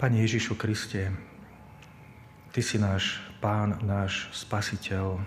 Pane 0.00 0.16
Ježišu 0.24 0.56
Kriste, 0.56 1.12
Ty 2.56 2.60
si 2.64 2.80
náš 2.80 3.20
Pán, 3.36 3.84
náš 3.84 4.32
Spasiteľ. 4.32 5.20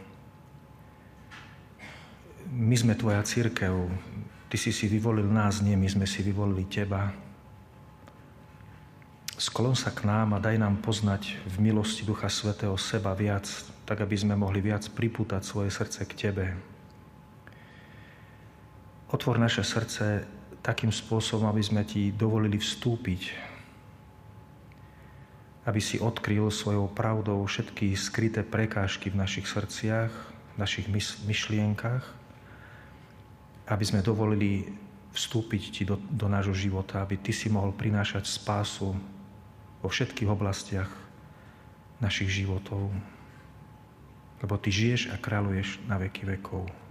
My 2.50 2.74
sme 2.74 2.98
Tvoja 2.98 3.22
církev. 3.22 3.70
Ty 4.50 4.58
si 4.58 4.74
si 4.74 4.90
vyvolil 4.90 5.30
nás, 5.30 5.62
nie 5.62 5.78
my 5.78 5.86
sme 5.86 6.10
si 6.10 6.26
vyvolili 6.26 6.66
Teba. 6.66 7.14
Sklon 9.38 9.78
sa 9.78 9.94
k 9.94 10.10
nám 10.10 10.34
a 10.34 10.42
daj 10.42 10.58
nám 10.58 10.82
poznať 10.82 11.38
v 11.54 11.70
milosti 11.70 12.02
Ducha 12.02 12.34
Svetého 12.34 12.74
seba 12.82 13.14
viac, 13.14 13.46
tak 13.86 14.02
aby 14.02 14.18
sme 14.18 14.34
mohli 14.34 14.58
viac 14.58 14.90
pripútať 14.90 15.46
svoje 15.46 15.70
srdce 15.70 16.02
k 16.10 16.14
Tebe. 16.18 16.46
Otvor 19.14 19.38
naše 19.38 19.62
srdce 19.62 20.26
takým 20.66 20.90
spôsobom, 20.90 21.46
aby 21.46 21.62
sme 21.62 21.86
Ti 21.86 22.10
dovolili 22.10 22.58
vstúpiť 22.58 23.53
aby 25.64 25.80
si 25.80 26.00
odkryl 26.00 26.52
svojou 26.52 26.92
pravdou 26.92 27.40
všetky 27.48 27.96
skryté 27.96 28.44
prekážky 28.44 29.08
v 29.08 29.20
našich 29.20 29.48
srdciach, 29.48 30.12
v 30.54 30.58
našich 30.60 30.92
myšlienkach, 31.24 32.04
aby 33.72 33.84
sme 33.88 34.04
dovolili 34.04 34.68
vstúpiť 35.16 35.64
Ti 35.72 35.84
do, 35.88 35.96
do 36.12 36.28
nášho 36.28 36.54
života, 36.58 37.00
aby 37.00 37.16
Ty 37.16 37.32
si 37.32 37.48
mohol 37.48 37.72
prinášať 37.72 38.28
spásu 38.28 38.92
vo 39.80 39.88
všetkých 39.88 40.28
oblastiach 40.28 40.92
našich 42.04 42.44
životov. 42.44 42.92
Lebo 44.44 44.60
Ty 44.60 44.68
žiješ 44.68 45.16
a 45.16 45.16
kráľuješ 45.16 45.80
na 45.88 45.96
veky 45.96 46.28
vekov. 46.28 46.83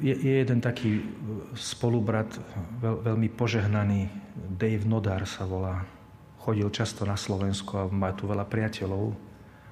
Je, 0.00 0.14
je 0.16 0.32
jeden 0.40 0.58
taký 0.64 1.04
spolubrat, 1.52 2.28
veľ, 2.80 3.12
veľmi 3.12 3.28
požehnaný, 3.36 4.08
Dave 4.56 4.88
Nodar 4.88 5.28
sa 5.28 5.44
volá. 5.44 5.84
Chodil 6.40 6.66
často 6.72 7.04
na 7.04 7.20
Slovensko 7.20 7.72
a 7.76 7.90
má 7.92 8.16
tu 8.16 8.24
veľa 8.24 8.48
priateľov. 8.48 9.12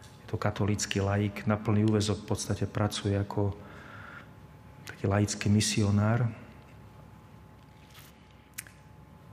Je 0.05 0.27
to 0.29 0.37
katolícky 0.37 1.01
laik, 1.01 1.49
na 1.49 1.57
plný 1.57 1.89
úvezok 1.89 2.25
v 2.25 2.29
podstate 2.29 2.69
pracuje 2.69 3.17
ako 3.17 3.57
taký 4.85 5.09
laický 5.09 5.49
misionár. 5.49 6.29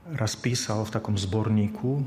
Raz 0.06 0.32
písal 0.38 0.80
v 0.86 0.94
takom 0.96 1.18
zborníku, 1.18 2.00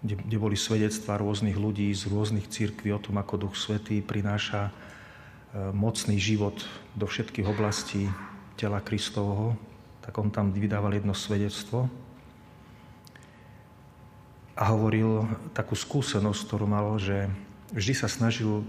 kde, 0.00 0.14
kde 0.16 0.36
boli 0.40 0.56
svedectvá 0.56 1.20
rôznych 1.20 1.58
ľudí 1.58 1.92
z 1.92 2.08
rôznych 2.08 2.48
církví 2.48 2.88
o 2.94 3.02
tom, 3.02 3.20
ako 3.20 3.48
Duch 3.48 3.56
Svetý 3.58 4.00
prináša 4.00 4.72
mocný 5.72 6.16
život 6.16 6.64
do 6.96 7.04
všetkých 7.04 7.44
oblastí 7.44 8.08
tela 8.56 8.80
Kristovho, 8.80 9.56
tak 10.00 10.16
on 10.16 10.32
tam 10.32 10.50
vydával 10.50 10.96
jedno 10.96 11.12
svedectvo 11.12 11.86
a 14.56 14.62
hovoril 14.72 15.24
takú 15.56 15.76
skúsenosť, 15.76 16.40
ktorú 16.44 16.66
mal, 16.68 16.96
že 17.00 17.28
vždy 17.72 17.94
sa 17.96 18.08
snažil, 18.08 18.64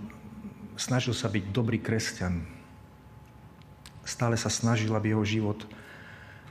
snažil 0.79 1.11
sa 1.15 1.27
byť 1.27 1.43
dobrý 1.51 1.79
kresťan. 1.79 2.43
Stále 4.03 4.35
sa 4.35 4.51
snažil, 4.51 4.91
aby 4.95 5.15
jeho 5.15 5.23
život 5.23 5.59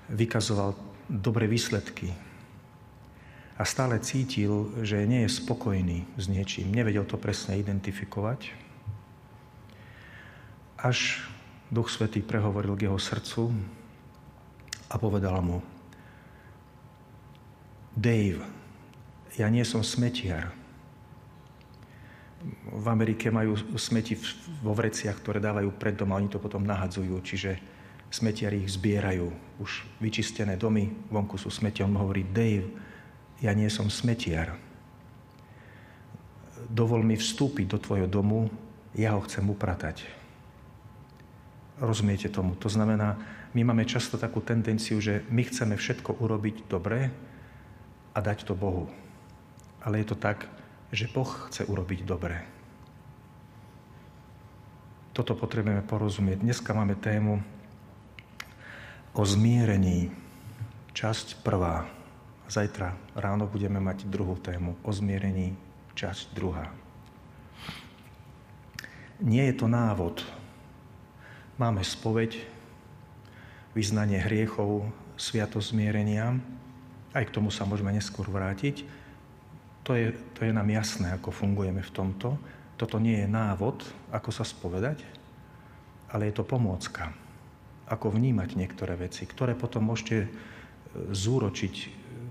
vykazoval 0.08 0.76
dobré 1.08 1.48
výsledky. 1.48 2.12
A 3.60 3.68
stále 3.68 4.00
cítil, 4.00 4.72
že 4.80 5.04
nie 5.04 5.28
je 5.28 5.36
spokojný 5.36 6.08
s 6.16 6.26
niečím. 6.26 6.72
Nevedel 6.72 7.04
to 7.04 7.20
presne 7.20 7.60
identifikovať. 7.60 8.71
Až 10.82 11.22
Duch 11.70 11.88
Svetý 11.88 12.26
prehovoril 12.26 12.74
k 12.74 12.90
jeho 12.90 12.98
srdcu 12.98 13.54
a 14.90 14.98
povedal 14.98 15.38
mu, 15.38 15.62
Dave, 17.94 18.42
ja 19.38 19.46
nie 19.46 19.62
som 19.62 19.86
smetiar. 19.86 20.50
V 22.66 22.86
Amerike 22.90 23.30
majú 23.30 23.54
smeti 23.78 24.18
vo 24.58 24.74
vreciach, 24.74 25.22
ktoré 25.22 25.38
dávajú 25.38 25.70
pred 25.78 25.94
dom 25.94 26.10
a 26.10 26.18
oni 26.18 26.26
to 26.26 26.42
potom 26.42 26.66
nahadzujú, 26.66 27.14
čiže 27.22 27.62
smetiari 28.10 28.66
ich 28.66 28.74
zbierajú. 28.74 29.30
Už 29.62 29.86
vyčistené 30.02 30.58
domy, 30.58 30.90
vonku 31.08 31.38
sú 31.38 31.48
smeti. 31.48 31.86
On 31.86 31.94
hovorí, 31.94 32.26
Dave, 32.26 32.66
ja 33.38 33.54
nie 33.54 33.70
som 33.70 33.86
smetiar. 33.86 34.58
Dovol 36.66 37.06
mi 37.06 37.14
vstúpiť 37.14 37.66
do 37.70 37.78
tvojho 37.78 38.08
domu, 38.10 38.50
ja 38.98 39.14
ho 39.14 39.22
chcem 39.22 39.46
upratať. 39.46 40.21
Rozumiete 41.80 42.28
tomu? 42.28 42.52
To 42.60 42.68
znamená, 42.68 43.16
my 43.56 43.64
máme 43.64 43.88
často 43.88 44.20
takú 44.20 44.44
tendenciu, 44.44 45.00
že 45.00 45.24
my 45.32 45.44
chceme 45.44 45.76
všetko 45.76 46.20
urobiť 46.20 46.68
dobre 46.68 47.08
a 48.12 48.18
dať 48.20 48.44
to 48.48 48.56
Bohu. 48.56 48.88
Ale 49.80 50.00
je 50.00 50.12
to 50.12 50.16
tak, 50.16 50.48
že 50.92 51.08
Boh 51.08 51.28
chce 51.48 51.64
urobiť 51.64 52.04
dobre. 52.04 52.44
Toto 55.12 55.36
potrebujeme 55.36 55.84
porozumieť. 55.84 56.40
Dneska 56.40 56.72
máme 56.72 56.96
tému 56.96 57.40
o 59.12 59.22
zmierení. 59.24 60.08
Časť 60.92 61.44
prvá. 61.44 61.88
Zajtra 62.48 62.96
ráno 63.16 63.48
budeme 63.48 63.80
mať 63.80 64.08
druhú 64.08 64.36
tému 64.40 64.76
o 64.84 64.90
zmierení. 64.92 65.56
Časť 65.92 66.32
druhá. 66.32 66.72
Nie 69.20 69.52
je 69.52 69.54
to 69.60 69.68
návod, 69.68 70.24
Máme 71.60 71.84
spoveď, 71.84 72.40
vyznanie 73.76 74.16
hriechov, 74.16 74.88
sviatosť 75.20 75.76
zmierenia. 75.76 76.40
Aj 77.12 77.24
k 77.28 77.34
tomu 77.34 77.52
sa 77.52 77.68
môžeme 77.68 77.92
neskôr 77.92 78.24
vrátiť. 78.24 78.88
To 79.84 79.92
je, 79.92 80.16
to 80.32 80.48
je 80.48 80.52
nám 80.54 80.64
jasné, 80.72 81.12
ako 81.12 81.28
fungujeme 81.28 81.84
v 81.84 81.92
tomto. 81.92 82.40
Toto 82.80 82.96
nie 82.96 83.20
je 83.20 83.28
návod, 83.28 83.84
ako 84.08 84.30
sa 84.32 84.48
spovedať, 84.48 85.04
ale 86.08 86.32
je 86.32 86.40
to 86.40 86.48
pomôcka. 86.48 87.12
Ako 87.84 88.08
vnímať 88.08 88.56
niektoré 88.56 88.96
veci, 88.96 89.28
ktoré 89.28 89.52
potom 89.52 89.92
môžete 89.92 90.16
e, 90.24 90.28
zúročiť, 91.12 91.74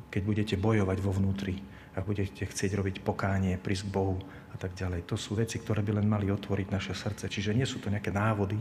keď 0.10 0.22
budete 0.26 0.56
bojovať 0.58 0.98
vo 0.98 1.14
vnútri 1.14 1.62
a 1.94 2.02
budete 2.02 2.50
chcieť 2.50 2.74
robiť 2.74 2.96
pokánie, 3.06 3.62
prísť 3.62 3.86
k 3.86 3.94
Bohu 3.94 4.18
a 4.50 4.58
tak 4.58 4.74
ďalej. 4.74 5.06
To 5.06 5.16
sú 5.20 5.38
veci, 5.38 5.62
ktoré 5.62 5.86
by 5.86 6.02
len 6.02 6.08
mali 6.10 6.34
otvoriť 6.34 6.68
naše 6.74 6.98
srdce. 6.98 7.30
Čiže 7.30 7.54
nie 7.54 7.70
sú 7.70 7.78
to 7.78 7.94
nejaké 7.94 8.10
návody, 8.10 8.58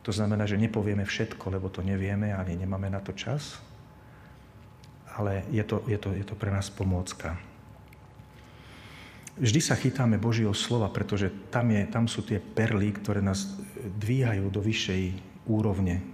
to 0.00 0.10
znamená, 0.12 0.48
že 0.48 0.60
nepovieme 0.60 1.04
všetko, 1.04 1.52
lebo 1.52 1.68
to 1.68 1.84
nevieme, 1.84 2.32
ani 2.32 2.56
nemáme 2.56 2.88
na 2.88 3.04
to 3.04 3.12
čas, 3.12 3.60
ale 5.16 5.44
je 5.52 5.64
to, 5.64 5.84
je 5.84 5.98
to, 6.00 6.10
je 6.16 6.24
to 6.24 6.34
pre 6.38 6.48
nás 6.48 6.72
pomôcka. 6.72 7.36
Vždy 9.40 9.60
sa 9.60 9.76
chytáme 9.76 10.20
Božieho 10.20 10.52
slova, 10.52 10.92
pretože 10.92 11.32
tam, 11.48 11.72
je, 11.72 11.82
tam 11.88 12.04
sú 12.08 12.20
tie 12.20 12.36
perly, 12.36 12.92
ktoré 12.92 13.24
nás 13.24 13.56
dvíhajú 13.80 14.52
do 14.52 14.60
vyššej 14.60 15.02
úrovne 15.48 16.04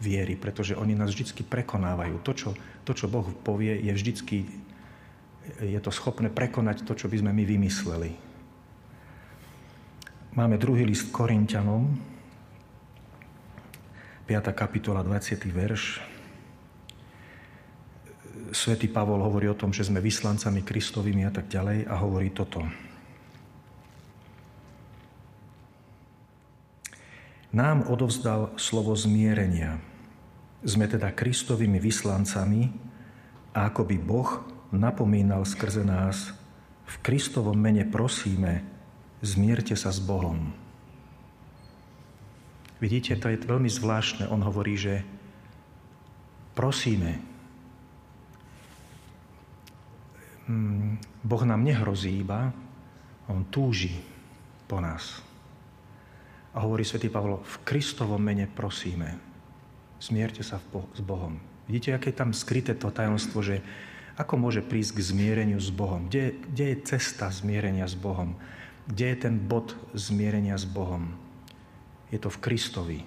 viery, 0.00 0.34
pretože 0.40 0.72
oni 0.74 0.96
nás 0.96 1.12
vždy 1.12 1.44
prekonávajú. 1.44 2.16
To 2.24 2.32
čo, 2.32 2.50
to, 2.88 2.92
čo 2.96 3.12
Boh 3.12 3.28
povie, 3.44 3.76
je 3.76 3.92
vždycky 3.92 4.48
je 5.58 5.80
to 5.82 5.90
schopné 5.90 6.30
prekonať 6.30 6.86
to, 6.86 6.94
čo 6.94 7.10
by 7.10 7.18
sme 7.18 7.34
my 7.34 7.42
vymysleli. 7.42 8.10
Máme 10.38 10.56
druhý 10.56 10.86
list 10.86 11.12
Korintianom, 11.12 12.11
5. 14.22 14.54
kapitola, 14.54 15.02
20. 15.02 15.50
verš. 15.50 15.98
Svetý 18.54 18.86
Pavol 18.86 19.18
hovorí 19.18 19.50
o 19.50 19.58
tom, 19.58 19.74
že 19.74 19.82
sme 19.82 19.98
vyslancami 19.98 20.62
Kristovými 20.62 21.26
a 21.26 21.34
tak 21.34 21.50
ďalej 21.50 21.90
a 21.90 21.94
hovorí 21.98 22.30
toto. 22.30 22.62
Nám 27.50 27.90
odovzdal 27.90 28.54
slovo 28.62 28.94
zmierenia. 28.94 29.82
Sme 30.62 30.86
teda 30.86 31.10
Kristovými 31.10 31.82
vyslancami 31.82 32.70
a 33.50 33.66
ako 33.66 33.82
by 33.90 33.96
Boh 33.98 34.30
napomínal 34.70 35.42
skrze 35.42 35.82
nás, 35.82 36.30
v 36.86 36.94
Kristovom 37.02 37.58
mene 37.58 37.82
prosíme, 37.90 38.62
zmierte 39.18 39.74
sa 39.74 39.90
s 39.90 39.98
Bohom. 39.98 40.61
Vidíte, 42.82 43.14
to 43.14 43.30
je 43.30 43.38
veľmi 43.38 43.70
zvláštne. 43.70 44.26
On 44.26 44.42
hovorí, 44.42 44.74
že 44.74 45.06
prosíme. 46.58 47.22
Mm, 50.50 50.98
boh 51.22 51.42
nám 51.46 51.62
nehrozí 51.62 52.10
iba, 52.26 52.50
on 53.30 53.46
túži 53.46 53.94
po 54.66 54.82
nás. 54.82 55.22
A 56.50 56.66
hovorí 56.66 56.82
svätý 56.82 57.06
Pavlo, 57.06 57.46
v 57.46 57.56
Kristovom 57.62 58.18
mene 58.18 58.50
prosíme, 58.50 59.14
zmierte 60.02 60.42
sa 60.42 60.58
s 60.58 61.00
Bohom. 61.06 61.38
Vidíte, 61.70 61.94
aké 61.94 62.10
je 62.10 62.18
tam 62.18 62.34
skryté 62.34 62.74
to 62.74 62.90
tajomstvo, 62.90 63.46
že 63.46 63.62
ako 64.18 64.42
môže 64.42 64.60
prísť 64.60 64.98
k 64.98 65.06
zmiereniu 65.06 65.62
s 65.62 65.70
Bohom? 65.70 66.10
Kde, 66.10 66.34
kde 66.50 66.64
je 66.74 66.82
cesta 66.82 67.30
zmierenia 67.30 67.86
s 67.86 67.94
Bohom? 67.94 68.34
Kde 68.90 69.14
je 69.14 69.16
ten 69.22 69.38
bod 69.38 69.78
zmierenia 69.94 70.58
s 70.58 70.66
Bohom? 70.66 71.21
Je 72.12 72.20
to 72.20 72.28
v 72.28 72.42
Kristovi. 72.44 73.00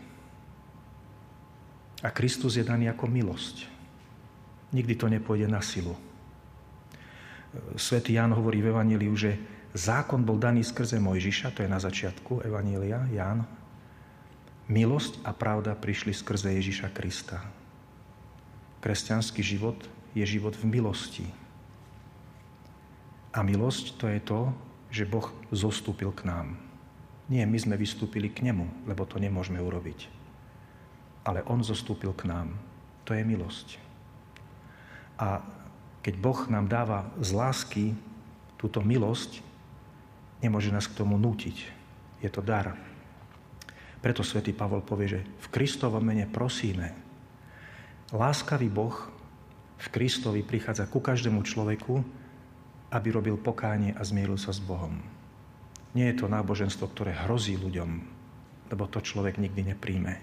A 2.02 2.10
Kristus 2.10 2.58
je 2.58 2.66
daný 2.66 2.90
ako 2.90 3.06
milosť. 3.06 3.70
Nikdy 4.74 4.94
to 4.98 5.08
nepôjde 5.08 5.48
na 5.48 5.62
silu. 5.62 5.94
Svetý 7.80 8.18
Ján 8.20 8.36
hovorí 8.36 8.60
v 8.60 8.76
Evaníliu, 8.76 9.16
že 9.16 9.40
zákon 9.72 10.26
bol 10.26 10.36
daný 10.36 10.66
skrze 10.66 11.00
Mojžiša, 11.00 11.56
to 11.56 11.64
je 11.64 11.72
na 11.72 11.80
začiatku 11.80 12.44
Evanília, 12.44 13.08
Ján. 13.14 13.48
Milosť 14.68 15.22
a 15.24 15.32
pravda 15.32 15.78
prišli 15.78 16.12
skrze 16.12 16.52
Ježiša 16.58 16.90
Krista. 16.92 17.40
Kresťanský 18.82 19.46
život 19.46 19.78
je 20.18 20.26
život 20.26 20.58
v 20.58 20.66
milosti. 20.68 21.28
A 23.32 23.44
milosť 23.46 24.00
to 24.00 24.06
je 24.10 24.20
to, 24.20 24.42
že 24.90 25.08
Boh 25.08 25.28
zostúpil 25.52 26.12
k 26.12 26.28
nám. 26.28 26.58
Nie, 27.26 27.50
my 27.50 27.58
sme 27.58 27.74
vystúpili 27.74 28.30
k 28.30 28.46
nemu, 28.46 28.86
lebo 28.86 29.02
to 29.10 29.18
nemôžeme 29.18 29.58
urobiť. 29.58 30.10
Ale 31.26 31.42
on 31.50 31.66
zostúpil 31.66 32.14
k 32.14 32.30
nám. 32.30 32.54
To 33.10 33.18
je 33.18 33.26
milosť. 33.26 33.82
A 35.18 35.42
keď 36.06 36.22
Boh 36.22 36.40
nám 36.54 36.70
dáva 36.70 37.10
z 37.18 37.34
lásky 37.34 37.86
túto 38.62 38.78
milosť, 38.86 39.42
nemôže 40.46 40.70
nás 40.70 40.86
k 40.86 40.98
tomu 41.02 41.18
nútiť. 41.18 41.58
Je 42.22 42.30
to 42.30 42.46
dar. 42.46 42.78
Preto 44.06 44.22
svätý 44.22 44.54
Pavol 44.54 44.86
povie, 44.86 45.18
že 45.18 45.22
v 45.26 45.48
Kristovom 45.50 46.06
mene 46.06 46.30
prosíme. 46.30 46.94
Láskavý 48.14 48.70
Boh 48.70 48.94
v 49.82 49.88
Kristovi 49.90 50.46
prichádza 50.46 50.86
ku 50.86 51.02
každému 51.02 51.42
človeku, 51.42 52.06
aby 52.94 53.08
robil 53.10 53.34
pokánie 53.42 53.98
a 53.98 54.06
zmieril 54.06 54.38
sa 54.38 54.54
s 54.54 54.62
Bohom. 54.62 55.15
Nie 55.96 56.12
je 56.12 56.20
to 56.20 56.28
náboženstvo, 56.28 56.92
ktoré 56.92 57.16
hrozí 57.16 57.56
ľuďom, 57.56 57.90
lebo 58.70 58.84
to 58.92 59.00
človek 59.00 59.40
nikdy 59.40 59.72
nepríjme. 59.72 60.14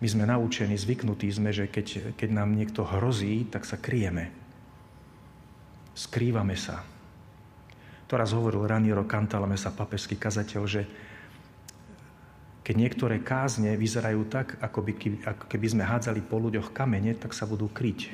My 0.00 0.06
sme 0.08 0.24
naučení, 0.24 0.74
zvyknutí 0.74 1.28
sme, 1.28 1.52
že 1.52 1.68
keď, 1.68 2.16
keď 2.16 2.28
nám 2.32 2.56
niekto 2.56 2.88
hrozí, 2.88 3.44
tak 3.46 3.68
sa 3.68 3.76
kryjeme. 3.76 4.32
Skrývame 5.94 6.56
sa. 6.56 6.82
To 8.08 8.16
raz 8.16 8.34
hovoril 8.34 8.66
Raniero 8.66 9.06
Cantalamesa, 9.06 9.72
papeský 9.72 10.16
kazateľ, 10.16 10.62
že 10.66 10.82
keď 12.64 12.74
niektoré 12.80 13.20
kázne 13.20 13.76
vyzerajú 13.76 14.24
tak, 14.32 14.56
ako, 14.56 14.80
by, 14.88 14.92
ako 15.20 15.44
keby 15.52 15.66
sme 15.68 15.84
hádzali 15.84 16.24
po 16.24 16.40
ľuďoch 16.40 16.72
kamene, 16.72 17.12
tak 17.12 17.36
sa 17.36 17.44
budú 17.44 17.68
kryť. 17.68 18.08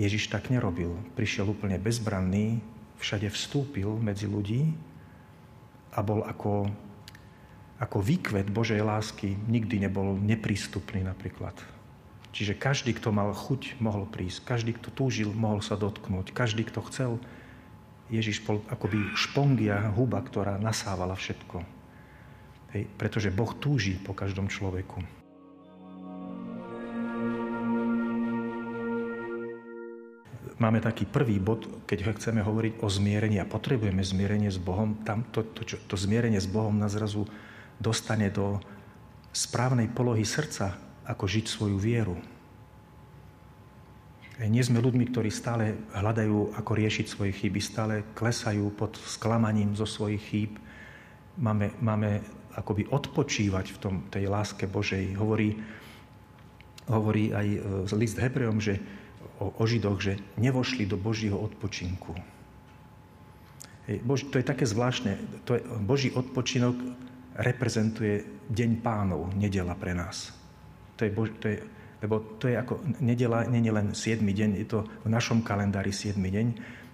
Ježiš 0.00 0.32
tak 0.32 0.48
nerobil. 0.48 0.96
Prišiel 1.12 1.52
úplne 1.52 1.76
bezbranný, 1.76 2.64
všade 3.00 3.32
vstúpil 3.32 3.88
medzi 3.98 4.28
ľudí 4.28 4.70
a 5.96 6.04
bol 6.04 6.22
ako, 6.22 6.68
ako 7.80 7.98
výkvet 7.98 8.52
Božej 8.52 8.84
lásky. 8.84 9.34
Nikdy 9.48 9.88
nebol 9.88 10.20
neprístupný 10.20 11.02
napríklad. 11.02 11.56
Čiže 12.30 12.54
každý, 12.54 12.94
kto 12.94 13.10
mal 13.10 13.34
chuť, 13.34 13.82
mohol 13.82 14.06
prísť. 14.06 14.46
Každý, 14.46 14.78
kto 14.78 14.94
túžil, 14.94 15.34
mohol 15.34 15.64
sa 15.66 15.74
dotknúť. 15.74 16.30
Každý, 16.30 16.62
kto 16.68 16.86
chcel, 16.86 17.12
Ježiš 18.06 18.46
bol 18.46 18.62
akoby 18.70 19.02
špongia, 19.18 19.90
huba, 19.94 20.22
ktorá 20.22 20.58
nasávala 20.62 21.18
všetko. 21.18 21.62
Hej, 22.70 22.86
pretože 22.94 23.34
Boh 23.34 23.50
túži 23.58 23.98
po 23.98 24.14
každom 24.14 24.46
človeku. 24.46 25.19
Máme 30.60 30.84
taký 30.84 31.08
prvý 31.08 31.40
bod, 31.40 31.64
keď 31.88 32.12
chceme 32.20 32.44
hovoriť 32.44 32.84
o 32.84 32.88
zmierení 32.92 33.40
a 33.40 33.48
potrebujeme 33.48 34.04
zmierenie 34.04 34.52
s 34.52 34.60
Bohom, 34.60 34.92
tam 35.08 35.24
to, 35.32 35.40
to, 35.56 35.64
čo, 35.64 35.80
to 35.88 35.96
zmierenie 35.96 36.36
s 36.36 36.44
Bohom 36.44 36.76
nás 36.76 36.92
zrazu 36.92 37.24
dostane 37.80 38.28
do 38.28 38.60
správnej 39.32 39.88
polohy 39.88 40.20
srdca, 40.28 40.76
ako 41.08 41.24
žiť 41.24 41.44
svoju 41.48 41.80
vieru. 41.80 42.20
Nie 44.40 44.60
sme 44.60 44.84
ľuďmi, 44.84 45.08
ktorí 45.08 45.32
stále 45.32 45.80
hľadajú, 45.96 46.52
ako 46.56 46.72
riešiť 46.76 47.06
svoje 47.08 47.32
chyby, 47.32 47.60
stále 47.60 47.94
klesajú 48.12 48.68
pod 48.76 49.00
sklamaním 49.00 49.72
zo 49.76 49.88
svojich 49.88 50.22
chýb. 50.28 50.52
Máme, 51.40 51.72
máme 51.80 52.20
akoby 52.52 52.84
odpočívať 52.88 53.66
v 53.76 53.78
tom, 53.80 53.94
tej 54.12 54.28
láske 54.28 54.64
Božej. 54.68 55.16
Hovorí, 55.16 55.60
hovorí 56.88 57.32
aj 57.32 57.46
e, 57.48 57.58
list 57.96 58.16
Hebrejom, 58.16 58.60
že 58.60 58.80
o, 59.40 59.50
o 59.50 59.64
Židoch, 59.64 59.98
že 59.98 60.20
nevošli 60.36 60.86
do 60.86 61.00
Božího 61.00 61.34
odpočinku. 61.34 62.14
Bož, 64.06 64.28
to 64.30 64.38
je 64.38 64.46
také 64.46 64.68
zvláštne. 64.68 65.18
To 65.48 65.58
je, 65.58 65.60
Boží 65.82 66.14
odpočinok 66.14 66.78
reprezentuje 67.34 68.22
deň 68.52 68.70
pánov, 68.84 69.34
nedela 69.34 69.74
pre 69.74 69.96
nás. 69.96 70.30
To 70.94 71.08
je, 71.08 71.10
to 71.40 71.46
je, 71.48 71.56
lebo 72.04 72.20
to 72.38 72.46
je 72.46 72.54
ako, 72.60 72.78
nedela 73.00 73.42
nie 73.48 73.64
je 73.64 73.72
len 73.72 73.86
7 73.96 74.20
deň, 74.22 74.50
je 74.62 74.66
to 74.68 74.78
v 75.02 75.08
našom 75.08 75.40
kalendári 75.42 75.90
7 75.90 76.20
deň, 76.20 76.46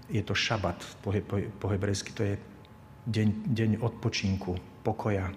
je 0.09 0.23
to 0.23 0.33
šabat 0.33 0.79
po, 1.03 1.11
po, 1.27 1.43
po 1.59 1.67
hebrejsky, 1.69 2.15
to 2.15 2.23
je 2.23 2.35
deň, 3.11 3.29
deň 3.51 3.71
odpočinku, 3.83 4.55
pokoja, 4.87 5.35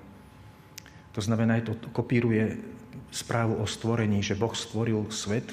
to 1.12 1.22
znamená, 1.26 1.60
to 1.66 1.74
kopíruje 1.90 2.62
správu 3.10 3.58
o 3.58 3.66
stvorení, 3.66 4.22
že 4.22 4.38
Boh 4.38 4.54
stvoril 4.54 5.10
svet 5.10 5.50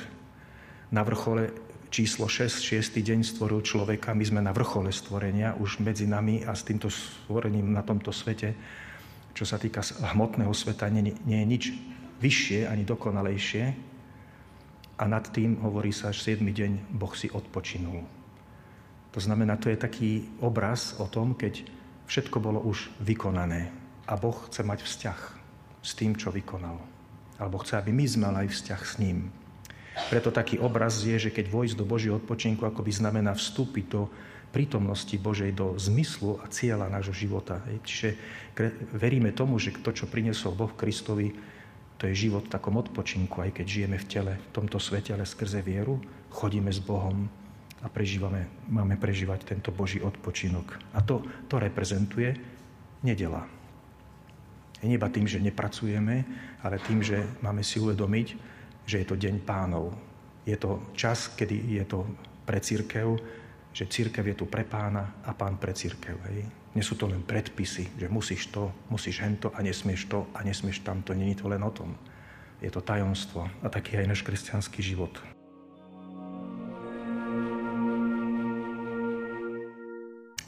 na 0.90 1.02
vrchole 1.02 1.50
číslo 1.90 2.28
6, 2.28 2.62
6. 2.62 2.98
deň 2.98 3.24
stvoril 3.24 3.62
človeka, 3.62 4.12
my 4.12 4.24
sme 4.26 4.40
na 4.42 4.52
vrchole 4.52 4.90
stvorenia, 4.90 5.56
už 5.56 5.80
medzi 5.80 6.04
nami 6.04 6.42
a 6.44 6.52
s 6.52 6.66
týmto 6.66 6.90
stvorením 6.90 7.72
na 7.72 7.82
tomto 7.82 8.10
svete, 8.10 8.52
čo 9.36 9.44
sa 9.44 9.60
týka 9.60 9.84
hmotného 10.16 10.52
sveta, 10.52 10.88
nie, 10.88 11.14
nie 11.24 11.38
je 11.42 11.46
nič 11.46 11.64
vyššie 12.20 12.68
ani 12.68 12.84
dokonalejšie. 12.88 13.64
A 14.96 15.04
nad 15.04 15.28
tým 15.28 15.60
hovorí 15.60 15.92
sa, 15.92 16.08
že 16.08 16.36
7. 16.36 16.40
deň 16.40 16.96
Boh 16.96 17.12
si 17.12 17.28
odpočinul. 17.28 18.00
To 19.12 19.20
znamená, 19.20 19.60
to 19.60 19.68
je 19.68 19.76
taký 19.76 20.10
obraz 20.40 20.96
o 20.96 21.04
tom, 21.04 21.36
keď 21.36 21.68
všetko 22.08 22.40
bolo 22.40 22.64
už 22.64 22.88
vykonané 23.04 23.68
a 24.08 24.16
Boh 24.16 24.36
chce 24.48 24.64
mať 24.64 24.84
vzťah 24.84 25.20
s 25.84 25.92
tým, 25.92 26.16
čo 26.16 26.32
vykonal. 26.32 26.80
Alebo 27.36 27.60
chce, 27.60 27.76
aby 27.76 27.92
my 27.92 28.04
sme 28.08 28.32
mali 28.32 28.48
vzťah 28.48 28.80
s 28.80 28.94
ním. 28.96 29.28
Preto 29.96 30.28
taký 30.28 30.60
obraz 30.60 31.00
je, 31.00 31.16
že 31.16 31.32
keď 31.32 31.48
vojsť 31.48 31.74
do 31.80 31.88
Božieho 31.88 32.20
odpočinku 32.20 32.68
akoby 32.68 32.92
znamená 32.92 33.32
vstúpiť 33.32 33.86
do 33.88 34.12
prítomnosti 34.52 35.16
Božej, 35.16 35.52
do 35.56 35.76
zmyslu 35.76 36.40
a 36.40 36.48
cieľa 36.48 36.88
nášho 36.92 37.12
života. 37.12 37.60
Čiže 37.84 38.16
veríme 38.92 39.32
tomu, 39.32 39.60
že 39.60 39.74
to, 39.80 39.92
čo 39.92 40.08
priniesol 40.08 40.56
Boh 40.56 40.72
Kristovi, 40.72 41.32
to 41.96 42.08
je 42.08 42.28
život 42.28 42.44
v 42.44 42.52
takom 42.52 42.76
odpočinku, 42.76 43.40
aj 43.40 43.56
keď 43.56 43.66
žijeme 43.66 43.96
v 43.96 44.08
tele, 44.08 44.32
v 44.36 44.48
tomto 44.52 44.76
svete, 44.76 45.16
ale 45.16 45.24
skrze 45.24 45.64
vieru 45.64 45.96
chodíme 46.28 46.68
s 46.68 46.80
Bohom 46.80 47.24
a 47.80 47.88
prežívame, 47.88 48.48
máme 48.68 49.00
prežívať 49.00 49.48
tento 49.48 49.72
Boží 49.72 50.00
odpočinok. 50.04 50.76
A 50.92 51.00
to, 51.00 51.24
to 51.48 51.56
reprezentuje 51.56 52.36
nedela. 53.00 53.48
Nie 54.84 55.00
iba 55.00 55.08
tým, 55.08 55.24
že 55.24 55.40
nepracujeme, 55.40 56.24
ale 56.60 56.76
tým, 56.84 57.00
že 57.00 57.24
máme 57.40 57.64
si 57.64 57.80
uvedomiť, 57.80 58.55
že 58.86 59.02
je 59.02 59.06
to 59.06 59.18
deň 59.18 59.42
pánov. 59.42 59.92
Je 60.46 60.54
to 60.54 60.94
čas, 60.94 61.34
kedy 61.34 61.76
je 61.76 61.84
to 61.84 62.06
pre 62.46 62.62
církev, 62.62 63.18
že 63.74 63.90
církev 63.90 64.22
je 64.32 64.36
tu 64.38 64.46
pre 64.46 64.62
pána 64.62 65.20
a 65.26 65.34
pán 65.34 65.58
pre 65.58 65.74
církev. 65.74 66.16
Hej. 66.30 66.46
Nie 66.72 66.86
sú 66.86 66.94
to 66.94 67.10
len 67.10 67.26
predpisy, 67.26 67.98
že 67.98 68.06
musíš 68.06 68.48
to, 68.54 68.70
musíš 68.88 69.20
hento 69.20 69.50
a 69.52 69.60
nesmieš 69.60 70.06
to 70.06 70.30
a 70.32 70.46
nesmieš 70.46 70.86
tamto. 70.86 71.12
Není 71.12 71.34
to 71.34 71.50
len 71.50 71.60
o 71.60 71.72
tom. 71.74 71.98
Je 72.62 72.70
to 72.72 72.80
tajomstvo 72.80 73.50
a 73.60 73.66
taký 73.68 74.00
aj 74.00 74.06
náš 74.06 74.22
kresťanský 74.24 74.80
život. 74.80 75.12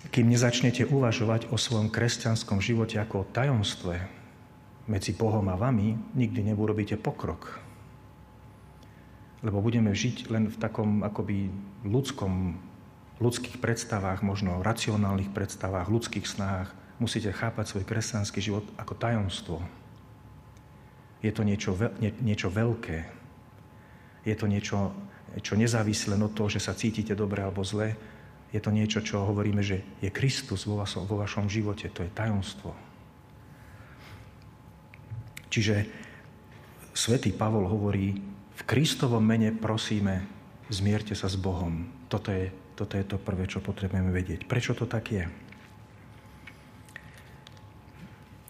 Kým 0.09 0.35
nezačnete 0.35 0.89
uvažovať 0.89 1.53
o 1.53 1.57
svojom 1.61 1.93
kresťanskom 1.93 2.59
živote 2.65 2.97
ako 2.97 3.23
o 3.23 3.29
tajomstve, 3.29 3.97
medzi 4.89 5.13
Bohom 5.13 5.45
a 5.53 5.55
vami, 5.55 5.95
nikdy 6.17 6.49
neurobíte 6.49 6.97
pokrok. 6.97 7.68
Lebo 9.39 9.63
budeme 9.63 9.95
žiť 9.95 10.35
len 10.35 10.51
v 10.51 10.57
takom 10.59 11.07
akoby 11.07 11.51
ľudskom, 11.87 12.59
ľudských 13.23 13.63
predstavách, 13.63 14.27
možno 14.27 14.63
racionálnych 14.63 15.31
predstavách, 15.31 15.91
ľudských 15.91 16.27
snách. 16.27 16.71
Musíte 16.99 17.31
chápať 17.31 17.71
svoj 17.71 17.85
kresťanský 17.87 18.39
život 18.43 18.67
ako 18.75 18.95
tajomstvo. 18.99 19.63
Je 21.23 21.31
to 21.31 21.47
niečo, 21.47 21.75
nie, 22.03 22.11
niečo 22.23 22.51
veľké. 22.51 22.99
Je 24.27 24.35
to 24.35 24.47
niečo, 24.51 24.95
čo 25.43 25.55
nezávisí 25.55 26.11
len 26.11 26.23
od 26.23 26.35
toho, 26.35 26.51
že 26.51 26.63
sa 26.63 26.75
cítite 26.75 27.15
dobre 27.15 27.43
alebo 27.43 27.63
zle. 27.63 27.95
Je 28.51 28.59
to 28.59 28.75
niečo, 28.75 29.03
čo 29.03 29.23
hovoríme, 29.23 29.63
že 29.63 29.83
je 30.03 30.11
Kristus 30.11 30.67
vo 30.67 30.79
vašom, 30.83 31.07
vo 31.07 31.23
vašom 31.23 31.47
živote. 31.47 31.91
To 31.95 32.03
je 32.03 32.11
tajomstvo. 32.11 32.71
Čiže 35.49 35.87
svätý 36.95 37.35
Pavol 37.35 37.67
hovorí, 37.67 38.38
v 38.59 38.63
Kristovom 38.67 39.23
mene 39.23 39.55
prosíme, 39.55 40.27
zmierte 40.67 41.15
sa 41.15 41.31
s 41.31 41.39
Bohom. 41.39 41.87
Toto 42.11 42.35
je, 42.35 42.51
toto 42.75 42.99
je 42.99 43.05
to 43.07 43.17
prvé, 43.23 43.47
čo 43.47 43.63
potrebujeme 43.63 44.11
vedieť. 44.11 44.51
Prečo 44.51 44.75
to 44.75 44.91
tak 44.91 45.15
je? 45.15 45.25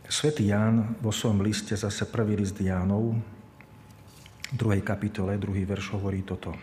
Svetý 0.09 0.49
Ján 0.49 0.97
vo 1.05 1.13
svojom 1.13 1.45
liste, 1.45 1.77
zase 1.77 2.09
prvý 2.09 2.41
list 2.41 2.57
Jánov, 2.57 3.21
V 4.49 4.57
druhej 4.57 4.81
kapitole, 4.81 5.37
druhý 5.37 5.69
verš 5.69 5.93
hovorí 5.93 6.25
toto. 6.25 6.57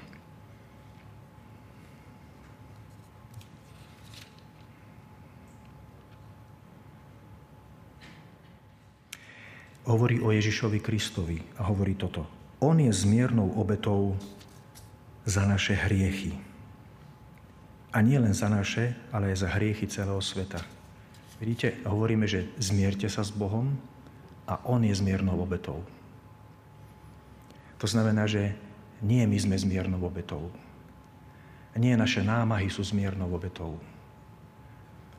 Hovorí 9.86 10.18
o 10.18 10.34
Ježišovi 10.34 10.82
Kristovi 10.82 11.38
a 11.62 11.70
hovorí 11.70 11.94
toto. 11.94 12.45
On 12.66 12.74
je 12.74 12.90
zmiernou 12.90 13.54
obetou 13.62 14.18
za 15.22 15.46
naše 15.46 15.78
hriechy. 15.78 16.34
A 17.94 18.02
nie 18.02 18.18
len 18.18 18.34
za 18.34 18.50
naše, 18.50 18.98
ale 19.14 19.30
aj 19.30 19.46
za 19.46 19.50
hriechy 19.54 19.86
celého 19.86 20.18
sveta. 20.18 20.66
Vidíte, 21.38 21.78
hovoríme, 21.86 22.26
že 22.26 22.50
zmierte 22.58 23.06
sa 23.06 23.22
s 23.22 23.30
Bohom 23.30 23.70
a 24.50 24.58
On 24.66 24.82
je 24.82 24.98
zmiernou 24.98 25.38
obetou. 25.38 25.86
To 27.78 27.86
znamená, 27.86 28.26
že 28.26 28.58
nie 29.06 29.22
my 29.30 29.38
sme 29.38 29.62
zmiernou 29.62 30.02
obetou. 30.02 30.50
Nie 31.78 31.94
naše 31.94 32.26
námahy 32.26 32.74
sú 32.74 32.82
zmiernou 32.82 33.30
obetou. 33.30 33.78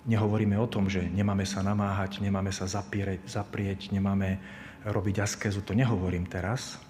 Nehovoríme 0.03 0.59
o 0.59 0.67
tom, 0.67 0.91
že 0.91 1.07
nemáme 1.07 1.47
sa 1.47 1.63
namáhať, 1.63 2.19
nemáme 2.19 2.51
sa 2.51 2.67
zapiereť, 2.67 3.23
zaprieť, 3.31 3.95
nemáme 3.95 4.43
robiť 4.83 5.23
askezu. 5.23 5.63
To 5.63 5.79
nehovorím 5.79 6.27
teraz. 6.27 6.83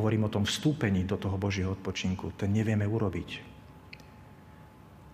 Hovorím 0.00 0.24
o 0.24 0.32
tom 0.32 0.48
vstúpení 0.48 1.04
do 1.04 1.20
toho 1.20 1.36
Božieho 1.36 1.76
odpočinku. 1.76 2.32
Ten 2.40 2.56
nevieme 2.56 2.88
urobiť. 2.88 3.28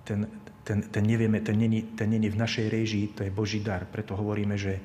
Ten, 0.06 0.30
ten, 0.62 0.86
ten 0.86 1.02
nevieme, 1.02 1.42
ten 1.42 1.58
není, 1.58 1.82
ten 1.98 2.06
není 2.06 2.30
v 2.30 2.38
našej 2.38 2.70
režii, 2.70 3.10
to 3.18 3.26
je 3.26 3.34
Boží 3.34 3.58
dar. 3.58 3.82
Preto 3.90 4.14
hovoríme, 4.14 4.54
že 4.54 4.78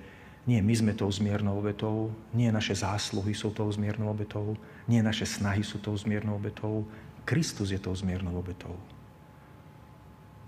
nie 0.49 0.57
my 0.57 0.73
sme 0.73 0.93
tou 0.97 1.05
zmiernou 1.05 1.61
obetou, 1.61 2.09
nie 2.33 2.49
naše 2.49 2.73
zásluhy 2.73 3.37
sú 3.37 3.53
tou 3.53 3.69
zmiernou 3.69 4.09
obetou, 4.09 4.57
nie 4.89 4.97
naše 5.05 5.29
snahy 5.29 5.61
sú 5.61 5.77
tou 5.77 5.93
zmiernou 5.93 6.41
obetou, 6.41 6.89
Kristus 7.21 7.69
je 7.69 7.77
tou 7.77 7.93
zmiernou 7.93 8.33
obetou. 8.33 8.73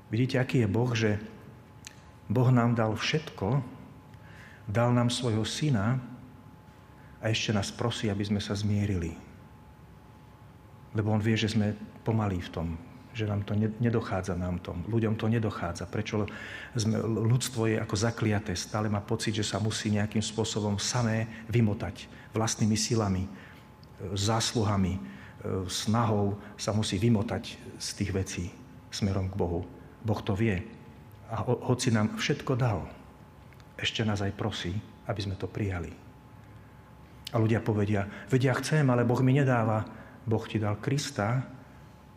Vidíte, 0.09 0.41
aký 0.41 0.65
je 0.65 0.69
Boh, 0.69 0.89
že 0.97 1.21
Boh 2.25 2.49
nám 2.49 2.73
dal 2.73 2.97
všetko, 2.97 3.61
dal 4.65 4.89
nám 4.97 5.13
svojho 5.13 5.45
syna 5.45 6.01
a 7.21 7.29
ešte 7.29 7.53
nás 7.53 7.69
prosí, 7.69 8.09
aby 8.09 8.25
sme 8.25 8.41
sa 8.41 8.57
zmierili. 8.57 9.13
Lebo 10.93 11.13
on 11.13 11.21
vie, 11.21 11.33
že 11.33 11.49
sme 11.49 11.73
pomalí 12.05 12.37
v 12.41 12.53
tom, 12.53 12.67
že 13.13 13.29
nám 13.29 13.45
to 13.45 13.53
nedochádza 13.57 14.33
nám 14.33 14.57
tom. 14.61 14.81
Ľuďom 14.89 15.17
to 15.17 15.29
nedochádza. 15.29 15.85
Prečo 15.85 16.25
sme, 16.73 16.97
ľudstvo 17.01 17.69
je 17.69 17.77
ako 17.77 17.95
zakliaté, 17.97 18.57
stále 18.57 18.89
má 18.89 19.01
pocit, 19.01 19.37
že 19.37 19.45
sa 19.45 19.61
musí 19.61 19.93
nejakým 19.93 20.21
spôsobom 20.21 20.81
samé 20.81 21.29
vymotať 21.49 22.09
vlastnými 22.33 22.73
silami, 22.73 23.25
e, 23.25 23.29
zásluhami, 24.17 24.97
e, 24.97 25.01
snahou 25.69 26.41
sa 26.57 26.73
musí 26.73 26.97
vymotať 26.97 27.57
z 27.77 27.87
tých 27.93 28.11
vecí 28.13 28.45
smerom 28.89 29.29
k 29.29 29.37
Bohu. 29.37 29.61
Boh 30.01 30.21
to 30.21 30.33
vie. 30.33 30.61
A 31.29 31.41
hoci 31.45 31.89
nám 31.89 32.17
všetko 32.17 32.53
dal, 32.57 32.85
ešte 33.77 34.05
nás 34.05 34.21
aj 34.21 34.37
prosí, 34.37 34.73
aby 35.09 35.21
sme 35.21 35.35
to 35.37 35.49
prijali. 35.49 35.89
A 37.33 37.41
ľudia 37.41 37.65
povedia, 37.65 38.05
vedia, 38.29 38.53
chcem, 38.61 38.85
ale 38.85 39.01
Boh 39.01 39.17
mi 39.25 39.33
nedáva. 39.33 39.81
Boh 40.23 40.43
ti 40.47 40.59
dal 40.59 40.79
Krista, 40.79 41.43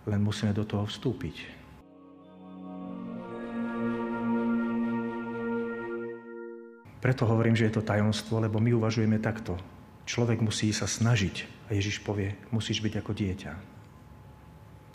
len 0.06 0.22
musíme 0.22 0.54
do 0.54 0.62
toho 0.62 0.86
vstúpiť. 0.86 1.56
Preto 7.02 7.22
hovorím, 7.28 7.54
že 7.54 7.70
je 7.70 7.78
to 7.78 7.86
tajomstvo, 7.86 8.42
lebo 8.42 8.58
my 8.58 8.74
uvažujeme 8.74 9.22
takto. 9.22 9.54
Človek 10.06 10.42
musí 10.42 10.70
sa 10.74 10.90
snažiť 10.90 11.68
a 11.70 11.74
Ježiš 11.74 12.02
povie, 12.02 12.34
musíš 12.50 12.82
byť 12.82 12.94
ako 12.98 13.12
dieťa. 13.14 13.52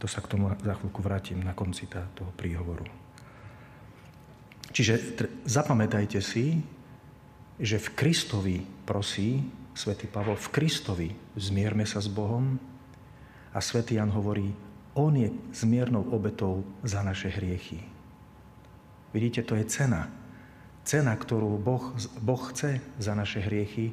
To 0.02 0.08
sa 0.10 0.20
k 0.24 0.32
tomu 0.32 0.50
za 0.50 0.76
chvíľku 0.76 1.00
vrátim 1.04 1.40
na 1.40 1.54
konci 1.54 1.86
toho 1.92 2.32
príhovoru. 2.36 2.84
Čiže 4.72 5.20
zapamätajte 5.44 6.24
si, 6.24 6.64
že 7.60 7.78
v 7.78 7.92
Kristovi 7.94 8.58
prosí 8.88 9.44
svätý 9.76 10.08
Pavol, 10.08 10.40
v 10.40 10.52
Kristovi 10.52 11.10
zmierme 11.38 11.84
sa 11.86 12.00
s 12.00 12.08
Bohom 12.08 12.58
a 13.52 13.60
svätý 13.60 14.00
Jan 14.00 14.12
hovorí, 14.12 14.56
on 14.96 15.16
je 15.16 15.32
zmiernou 15.56 16.04
obetou 16.12 16.64
za 16.84 17.04
naše 17.04 17.32
hriechy. 17.32 17.80
Vidíte, 19.14 19.44
to 19.44 19.56
je 19.56 19.68
cena. 19.68 20.08
Cena, 20.84 21.16
ktorú 21.16 21.60
boh, 21.60 21.96
boh 22.20 22.44
chce 22.52 22.80
za 23.00 23.14
naše 23.16 23.44
hriechy, 23.44 23.92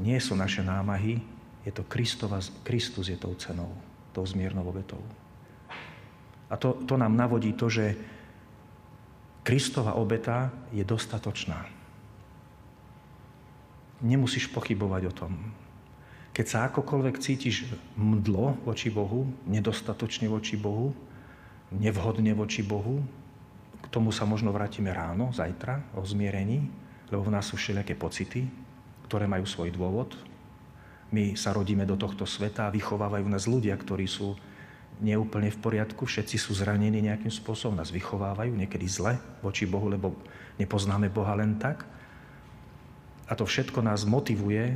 nie 0.00 0.18
sú 0.18 0.34
naše 0.34 0.64
námahy, 0.64 1.20
je 1.64 1.72
to 1.72 1.86
Kristova, 1.86 2.42
Kristus 2.66 3.08
je 3.08 3.16
tou 3.16 3.32
cenou, 3.38 3.72
tou 4.12 4.26
zmiernou 4.26 4.66
obetou. 4.68 5.00
A 6.50 6.60
to, 6.60 6.76
to 6.84 7.00
nám 7.00 7.16
navodí 7.16 7.56
to, 7.56 7.72
že 7.72 7.96
Kristova 9.44 9.96
obeta 9.96 10.52
je 10.72 10.84
dostatočná. 10.84 11.68
Nemusíš 14.04 14.52
pochybovať 14.52 15.02
o 15.08 15.12
tom. 15.12 15.32
Keď 16.34 16.46
sa 16.50 16.66
akokoľvek 16.66 17.22
cítiš 17.22 17.70
mdlo 17.94 18.58
voči 18.66 18.90
Bohu, 18.90 19.22
nedostatočne 19.46 20.26
voči 20.26 20.58
Bohu, 20.58 20.90
nevhodne 21.70 22.34
voči 22.34 22.66
Bohu, 22.66 22.98
k 23.78 23.86
tomu 23.86 24.10
sa 24.10 24.26
možno 24.26 24.50
vrátime 24.50 24.90
ráno, 24.90 25.30
zajtra, 25.30 25.94
o 25.94 26.02
zmierení, 26.02 26.66
lebo 27.14 27.22
v 27.22 27.38
nás 27.38 27.46
sú 27.46 27.54
všelijaké 27.54 27.94
pocity, 27.94 28.50
ktoré 29.06 29.30
majú 29.30 29.46
svoj 29.46 29.70
dôvod. 29.70 30.18
My 31.14 31.38
sa 31.38 31.54
rodíme 31.54 31.86
do 31.86 31.94
tohto 31.94 32.26
sveta 32.26 32.66
a 32.66 32.74
vychovávajú 32.74 33.30
nás 33.30 33.46
ľudia, 33.46 33.78
ktorí 33.78 34.10
sú 34.10 34.34
neúplne 34.98 35.54
v 35.54 35.62
poriadku, 35.62 36.02
všetci 36.02 36.34
sú 36.34 36.50
zranení 36.58 36.98
nejakým 36.98 37.30
spôsobom, 37.30 37.78
nás 37.78 37.94
vychovávajú 37.94 38.50
niekedy 38.50 38.90
zle 38.90 39.22
voči 39.38 39.70
Bohu, 39.70 39.86
lebo 39.86 40.18
nepoznáme 40.58 41.06
Boha 41.14 41.38
len 41.38 41.62
tak. 41.62 41.86
A 43.30 43.38
to 43.38 43.46
všetko 43.46 43.86
nás 43.86 44.02
motivuje 44.02 44.74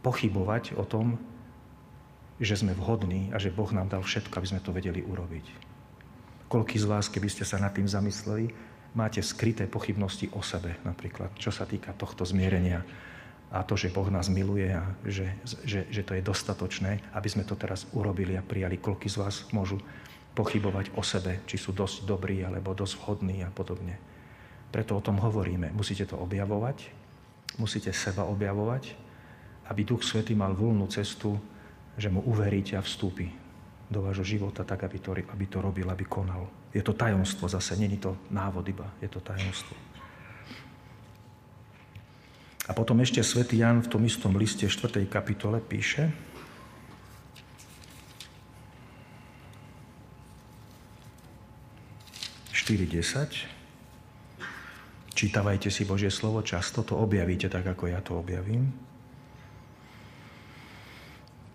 pochybovať 0.00 0.76
o 0.76 0.84
tom, 0.84 1.20
že 2.40 2.56
sme 2.56 2.72
vhodní 2.72 3.28
a 3.30 3.36
že 3.36 3.52
Boh 3.52 3.68
nám 3.68 3.92
dal 3.92 4.00
všetko, 4.00 4.32
aby 4.40 4.48
sme 4.48 4.64
to 4.64 4.72
vedeli 4.72 5.04
urobiť. 5.04 5.46
Koľký 6.48 6.80
z 6.80 6.86
vás, 6.88 7.06
keby 7.12 7.28
ste 7.28 7.44
sa 7.44 7.60
nad 7.60 7.70
tým 7.70 7.86
zamysleli, 7.86 8.50
máte 8.96 9.20
skryté 9.22 9.68
pochybnosti 9.68 10.32
o 10.34 10.42
sebe 10.42 10.74
napríklad, 10.82 11.30
čo 11.36 11.52
sa 11.52 11.68
týka 11.68 11.94
tohto 11.94 12.24
zmierenia 12.26 12.82
a 13.50 13.66
to, 13.66 13.74
že 13.74 13.92
Boh 13.92 14.06
nás 14.08 14.30
miluje 14.30 14.72
a 14.72 14.82
že, 15.02 15.26
že, 15.66 15.86
že 15.90 16.02
to 16.06 16.14
je 16.14 16.22
dostatočné, 16.22 17.02
aby 17.14 17.28
sme 17.28 17.42
to 17.42 17.58
teraz 17.58 17.86
urobili 17.92 18.38
a 18.38 18.42
prijali. 18.42 18.78
Koľký 18.78 19.10
z 19.10 19.20
vás 19.20 19.46
môžu 19.50 19.82
pochybovať 20.38 20.94
o 20.94 21.02
sebe, 21.02 21.42
či 21.50 21.58
sú 21.58 21.74
dosť 21.74 22.06
dobrí 22.06 22.40
alebo 22.46 22.72
dosť 22.72 22.94
vhodní 23.02 23.42
a 23.42 23.50
podobne. 23.50 23.98
Preto 24.70 24.94
o 24.94 25.02
tom 25.02 25.18
hovoríme. 25.18 25.74
Musíte 25.74 26.06
to 26.06 26.14
objavovať, 26.14 26.88
musíte 27.58 27.90
seba 27.90 28.22
objavovať 28.22 29.09
aby 29.70 29.86
Duch 29.86 30.02
Svetý 30.02 30.34
mal 30.34 30.52
voľnú 30.52 30.90
cestu, 30.90 31.38
že 31.94 32.10
mu 32.10 32.20
uveríte 32.26 32.74
a 32.74 32.82
vstúpi 32.82 33.30
do 33.90 34.02
vášho 34.02 34.26
života 34.26 34.66
tak, 34.66 34.86
aby 34.86 34.98
to, 34.98 35.10
aby 35.14 35.46
to 35.46 35.58
robil, 35.62 35.86
aby 35.90 36.06
konal. 36.06 36.46
Je 36.74 36.82
to 36.82 36.94
tajomstvo 36.94 37.50
zase, 37.50 37.74
není 37.78 37.98
to 37.98 38.14
návod 38.30 38.66
iba, 38.66 38.86
je 39.02 39.10
to 39.10 39.18
tajomstvo. 39.18 39.74
A 42.70 42.70
potom 42.70 43.02
ešte 43.02 43.18
svätý 43.26 43.58
Jan 43.58 43.82
v 43.82 43.90
tom 43.90 44.02
istom 44.06 44.38
liste 44.38 44.70
4. 44.70 45.02
kapitole 45.10 45.58
píše, 45.58 46.14
Čítavajte 55.10 55.74
si 55.74 55.82
Božie 55.82 56.14
slovo 56.14 56.38
často, 56.46 56.86
to 56.86 56.94
objavíte 56.94 57.50
tak, 57.50 57.66
ako 57.66 57.90
ja 57.90 57.98
to 57.98 58.22
objavím. 58.22 58.70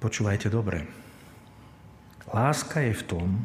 Počúvajte 0.06 0.54
dobre. 0.54 0.86
Láska 2.30 2.78
je 2.78 2.94
v 2.94 3.04
tom, 3.10 3.42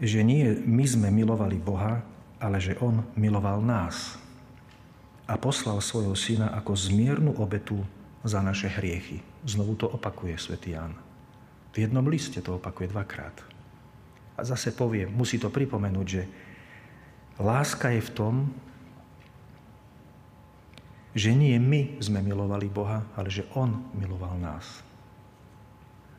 že 0.00 0.24
nie 0.24 0.56
my 0.64 0.88
sme 0.88 1.12
milovali 1.12 1.60
Boha, 1.60 2.00
ale 2.40 2.56
že 2.56 2.80
On 2.80 3.04
miloval 3.12 3.60
nás 3.60 4.16
a 5.28 5.36
poslal 5.36 5.84
svojho 5.84 6.16
syna 6.16 6.56
ako 6.56 6.72
zmiernu 6.72 7.36
obetu 7.36 7.76
za 8.24 8.40
naše 8.40 8.72
hriechy. 8.72 9.20
Znovu 9.44 9.76
to 9.76 9.92
opakuje 9.92 10.32
svätý 10.40 10.72
Ján. 10.72 10.96
V 11.76 11.84
jednom 11.84 12.08
liste 12.08 12.40
to 12.40 12.56
opakuje 12.56 12.88
dvakrát. 12.88 13.36
A 14.32 14.48
zase 14.48 14.72
povie, 14.72 15.04
musí 15.04 15.36
to 15.36 15.52
pripomenúť, 15.52 16.06
že 16.08 16.24
láska 17.36 17.92
je 17.92 18.00
v 18.00 18.14
tom, 18.16 18.34
že 21.12 21.36
nie 21.36 21.60
my 21.60 22.00
sme 22.00 22.24
milovali 22.24 22.72
Boha, 22.72 23.04
ale 23.12 23.28
že 23.28 23.44
On 23.52 23.92
miloval 23.92 24.32
nás. 24.40 24.87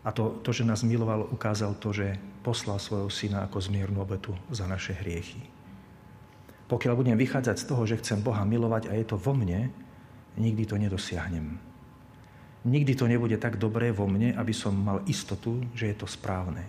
A 0.04 0.16
to, 0.16 0.40
to, 0.44 0.56
že 0.56 0.64
nás 0.64 0.80
miloval, 0.88 1.28
ukázal 1.28 1.76
to, 1.76 1.92
že 1.92 2.16
poslal 2.40 2.80
svojho 2.80 3.12
syna 3.12 3.44
ako 3.44 3.60
zmiernu 3.60 4.00
obetu 4.00 4.32
za 4.48 4.64
naše 4.64 4.96
hriechy. 4.96 5.44
Pokiaľ 6.72 6.94
budem 6.96 7.18
vychádzať 7.18 7.56
z 7.60 7.68
toho, 7.68 7.84
že 7.84 8.00
chcem 8.00 8.22
Boha 8.22 8.46
milovať 8.46 8.88
a 8.88 8.96
je 8.96 9.06
to 9.06 9.20
vo 9.20 9.36
mne, 9.36 9.74
nikdy 10.40 10.64
to 10.64 10.80
nedosiahnem. 10.80 11.60
nikdy 12.64 12.96
to 12.96 13.08
nebude 13.08 13.40
tak 13.40 13.56
dobré 13.56 13.92
vo 13.92 14.08
mne, 14.08 14.36
aby 14.36 14.52
som 14.52 14.76
mal 14.76 15.04
istotu, 15.08 15.64
že 15.76 15.92
je 15.92 15.96
to 15.96 16.08
správne. 16.08 16.64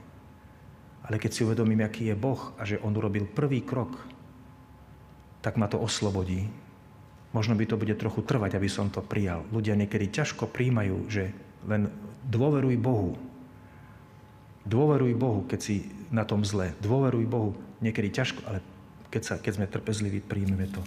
Ale 1.02 1.18
keď 1.18 1.30
si 1.34 1.42
uvedomím, 1.42 1.82
aký 1.82 2.10
je 2.10 2.16
Boh 2.18 2.54
a 2.58 2.62
že 2.62 2.78
On 2.82 2.94
urobil 2.94 3.26
prvý 3.26 3.66
krok, 3.66 3.99
tak 5.42 5.58
ma 5.58 5.66
to 5.66 5.82
oslobodí. 5.82 6.46
Možno 7.34 7.54
by 7.58 7.64
to 7.66 7.78
bude 7.78 7.94
trochu 7.99 8.22
trvať, 8.22 8.58
aby 8.58 8.68
som 8.70 8.90
to 8.90 9.02
prijal. 9.02 9.42
Ľudia 9.50 9.75
niekedy 9.75 10.10
ťažko 10.10 10.50
príjmajú, 10.50 10.96
že 11.10 11.34
len 11.69 11.90
dôveruj 12.29 12.76
Bohu. 12.81 13.17
Dôveruj 14.64 15.12
Bohu, 15.17 15.45
keď 15.49 15.61
si 15.61 15.88
na 16.12 16.25
tom 16.29 16.45
zle. 16.45 16.76
Dôveruj 16.85 17.25
Bohu. 17.26 17.57
Niekedy 17.81 18.12
ťažko, 18.12 18.40
ale 18.45 18.59
keď, 19.09 19.23
sa, 19.25 19.35
keď 19.40 19.52
sme 19.57 19.67
trpezliví, 19.67 20.21
príjmeme 20.21 20.69
to. 20.69 20.81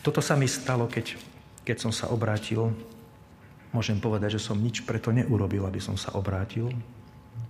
Toto 0.00 0.24
sa 0.24 0.38
mi 0.38 0.48
stalo, 0.48 0.88
keď, 0.88 1.18
keď 1.66 1.76
som 1.76 1.92
sa 1.92 2.08
obrátil. 2.08 2.72
Môžem 3.70 3.98
povedať, 4.00 4.38
že 4.38 4.46
som 4.50 4.58
nič 4.58 4.82
preto 4.82 5.12
neurobil, 5.12 5.62
aby 5.66 5.82
som 5.82 5.94
sa 5.94 6.14
obrátil. 6.16 6.72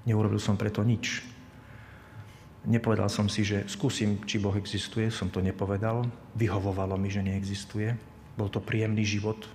Neurobil 0.09 0.40
som 0.40 0.57
preto 0.59 0.83
nič. 0.83 1.23
Nepovedal 2.67 3.09
som 3.09 3.25
si, 3.31 3.40
že 3.40 3.64
skúsim, 3.73 4.21
či 4.29 4.37
Boh 4.37 4.52
existuje. 4.52 5.09
Som 5.09 5.33
to 5.33 5.40
nepovedal. 5.40 6.05
Vyhovovalo 6.37 6.97
mi, 7.00 7.09
že 7.09 7.25
neexistuje. 7.25 7.97
Bol 8.37 8.52
to 8.52 8.61
príjemný 8.61 9.05
život. 9.05 9.49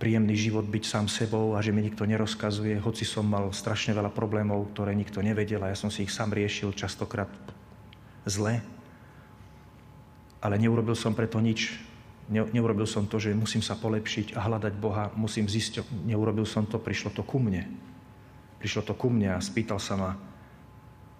Príjemný 0.00 0.32
život 0.32 0.64
byť 0.64 0.84
sám 0.88 1.06
sebou 1.12 1.52
a 1.52 1.60
že 1.60 1.76
mi 1.76 1.84
nikto 1.84 2.08
nerozkazuje, 2.08 2.80
hoci 2.80 3.04
som 3.04 3.28
mal 3.28 3.52
strašne 3.52 3.92
veľa 3.92 4.08
problémov, 4.08 4.72
ktoré 4.72 4.96
nikto 4.96 5.20
nevedel 5.20 5.60
a 5.60 5.68
ja 5.68 5.76
som 5.76 5.92
si 5.92 6.08
ich 6.08 6.14
sám 6.14 6.32
riešil 6.32 6.72
častokrát 6.72 7.28
zle, 8.24 8.64
ale 10.40 10.56
neurobil 10.56 10.96
som 10.96 11.12
preto 11.12 11.36
nič. 11.36 11.76
Neurobil 12.32 12.88
som 12.88 13.04
to, 13.04 13.20
že 13.20 13.36
musím 13.36 13.60
sa 13.60 13.76
polepšiť 13.76 14.38
a 14.38 14.48
hľadať 14.48 14.74
Boha, 14.80 15.12
musím 15.18 15.50
zistiť. 15.50 16.08
Neurobil 16.08 16.48
som 16.48 16.64
to, 16.64 16.80
prišlo 16.80 17.12
to 17.12 17.20
ku 17.20 17.36
mne. 17.36 17.68
Prišlo 18.56 18.86
to 18.86 18.96
ku 18.96 19.12
mne 19.12 19.36
a 19.36 19.42
spýtal 19.44 19.76
sa 19.82 20.00
ma 20.00 20.10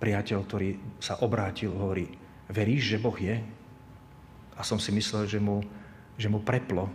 priateľ, 0.01 0.39
ktorý 0.41 0.69
sa 1.03 1.21
obrátil, 1.21 1.77
hovorí, 1.77 2.09
veríš, 2.49 2.97
že 2.97 3.03
Boh 3.03 3.19
je? 3.19 3.45
A 4.57 4.65
som 4.65 4.81
si 4.81 4.89
myslel, 4.95 5.29
že 5.29 5.37
mu, 5.37 5.61
že 6.17 6.33
mu 6.33 6.41
preplo 6.41 6.89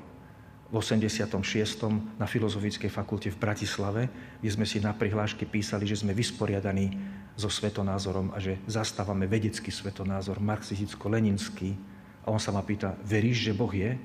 v 0.75 0.83
86. 0.83 1.39
na 2.19 2.27
Filozofickej 2.27 2.91
fakulte 2.91 3.31
v 3.31 3.39
Bratislave, 3.39 4.11
kde 4.43 4.51
sme 4.51 4.67
si 4.67 4.83
na 4.83 4.91
prihláške 4.91 5.47
písali, 5.47 5.87
že 5.87 6.03
sme 6.03 6.11
vysporiadaní 6.11 6.91
so 7.39 7.47
svetonázorom 7.47 8.35
a 8.35 8.43
že 8.43 8.59
zastávame 8.67 9.23
vedecký 9.23 9.71
svetonázor, 9.71 10.43
marxisticko-leninský, 10.43 11.79
a 12.25 12.33
on 12.33 12.43
sa 12.43 12.51
ma 12.51 12.59
pýta, 12.59 12.91
veríš, 13.07 13.47
že 13.47 13.53
Boh 13.55 13.71
je? 13.71 13.95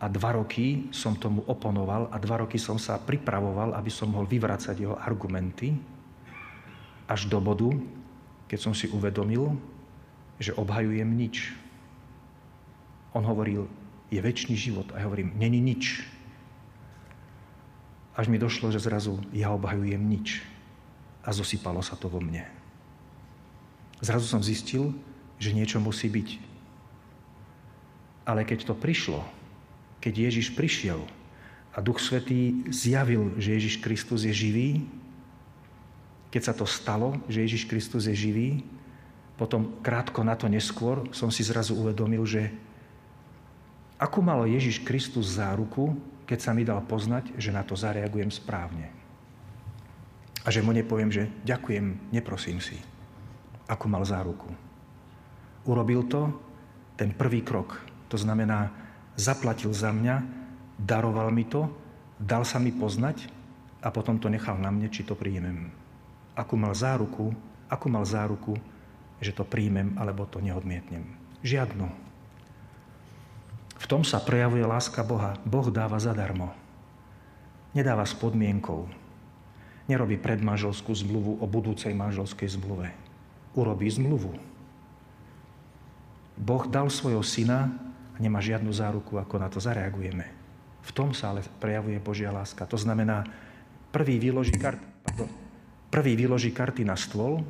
A 0.00 0.06
dva 0.08 0.40
roky 0.40 0.88
som 0.88 1.12
tomu 1.12 1.44
oponoval 1.44 2.08
a 2.08 2.16
dva 2.16 2.40
roky 2.40 2.56
som 2.56 2.80
sa 2.80 2.96
pripravoval, 2.96 3.76
aby 3.76 3.92
som 3.92 4.08
mohol 4.08 4.24
vyvracať 4.24 4.72
jeho 4.72 4.96
argumenty, 4.96 5.76
až 7.04 7.28
do 7.28 7.36
bodu, 7.44 7.68
keď 8.48 8.56
som 8.56 8.72
si 8.72 8.88
uvedomil, 8.88 9.52
že 10.40 10.56
obhajujem 10.56 11.12
nič. 11.12 11.52
On 13.12 13.20
hovoril, 13.20 13.68
je 14.10 14.18
väčší 14.18 14.58
život. 14.58 14.90
A 14.92 15.00
ja 15.00 15.06
hovorím, 15.06 15.32
není 15.38 15.62
nič. 15.62 16.02
Až 18.18 18.26
mi 18.26 18.36
došlo, 18.36 18.74
že 18.74 18.82
zrazu 18.82 19.22
ja 19.30 19.54
obhajujem 19.54 20.02
nič. 20.02 20.42
A 21.22 21.30
zosypalo 21.30 21.80
sa 21.80 21.94
to 21.94 22.10
vo 22.10 22.18
mne. 22.18 22.42
Zrazu 24.02 24.26
som 24.26 24.42
zistil, 24.42 24.90
že 25.38 25.54
niečo 25.54 25.78
musí 25.78 26.10
byť. 26.10 26.28
Ale 28.26 28.44
keď 28.44 28.68
to 28.68 28.74
prišlo, 28.76 29.24
keď 30.02 30.28
Ježiš 30.28 30.52
prišiel 30.52 31.00
a 31.70 31.78
Duch 31.78 32.02
Svetý 32.02 32.66
zjavil, 32.68 33.32
že 33.38 33.56
Ježiš 33.56 33.78
Kristus 33.78 34.26
je 34.26 34.34
živý, 34.34 34.84
keď 36.30 36.42
sa 36.42 36.54
to 36.54 36.66
stalo, 36.66 37.18
že 37.26 37.42
Ježiš 37.42 37.66
Kristus 37.66 38.06
je 38.06 38.14
živý, 38.14 38.50
potom 39.34 39.80
krátko 39.80 40.20
na 40.20 40.36
to 40.36 40.46
neskôr 40.46 41.08
som 41.16 41.32
si 41.32 41.40
zrazu 41.40 41.72
uvedomil, 41.72 42.22
že 42.28 42.52
ako 44.00 44.24
malo 44.24 44.48
Ježiš 44.48 44.80
Kristus 44.80 45.36
záruku, 45.36 45.92
keď 46.24 46.38
sa 46.40 46.56
mi 46.56 46.64
dal 46.64 46.80
poznať, 46.80 47.36
že 47.36 47.52
na 47.52 47.60
to 47.60 47.76
zareagujem 47.76 48.32
správne. 48.32 48.88
A 50.40 50.48
že 50.48 50.64
mu 50.64 50.72
nepoviem, 50.72 51.12
že 51.12 51.28
ďakujem, 51.44 52.08
neprosím 52.08 52.64
si. 52.64 52.80
Ako 53.68 53.92
mal 53.92 54.00
záruku. 54.08 54.48
Urobil 55.68 56.08
to 56.08 56.32
ten 56.96 57.12
prvý 57.12 57.44
krok, 57.44 57.76
to 58.08 58.16
znamená, 58.16 58.72
zaplatil 59.20 59.76
za 59.76 59.92
mňa, 59.92 60.24
daroval 60.80 61.28
mi 61.28 61.44
to, 61.44 61.68
dal 62.16 62.48
sa 62.48 62.56
mi 62.56 62.72
poznať 62.72 63.28
a 63.84 63.92
potom 63.92 64.16
to 64.16 64.32
nechal 64.32 64.56
na 64.56 64.72
mne, 64.72 64.88
či 64.88 65.04
to 65.04 65.12
príjmem. 65.12 65.68
Akú 66.32 66.56
mal 66.56 66.72
záruku, 66.72 67.36
akú 67.68 67.92
mal 67.92 68.08
záruku, 68.08 68.56
že 69.20 69.36
to 69.36 69.44
príjmem 69.44 69.92
alebo 70.00 70.24
to 70.24 70.40
neodmietnem. 70.40 71.04
Žiadnu. 71.44 72.09
V 73.80 73.84
tom 73.88 74.04
sa 74.04 74.20
prejavuje 74.20 74.60
láska 74.60 75.00
Boha. 75.00 75.40
Boh 75.48 75.72
dáva 75.72 75.96
zadarmo. 75.96 76.52
Nedáva 77.72 78.04
s 78.04 78.12
podmienkou. 78.12 78.84
Nerobí 79.88 80.20
predmanželskú 80.20 80.92
zmluvu 80.92 81.40
o 81.40 81.46
budúcej 81.48 81.96
manželskej 81.96 82.60
zmluve. 82.60 82.92
Urobí 83.56 83.88
zmluvu. 83.88 84.36
Boh 86.36 86.64
dal 86.68 86.92
svojho 86.92 87.24
syna 87.24 87.72
nemá 88.20 88.44
žiadnu 88.44 88.68
záruku, 88.68 89.16
ako 89.16 89.34
na 89.40 89.48
to 89.48 89.58
zareagujeme. 89.58 90.28
V 90.84 90.90
tom 90.92 91.16
sa 91.16 91.32
ale 91.32 91.40
prejavuje 91.60 91.96
Božia 92.00 92.28
láska. 92.28 92.68
To 92.68 92.76
znamená, 92.76 93.24
prvý 93.88 94.20
vyloží, 94.20 94.56
kart, 94.60 94.80
pardon, 95.04 95.28
prvý 95.88 96.16
vyloží 96.20 96.52
karty 96.52 96.84
na 96.84 96.96
stôl 97.00 97.40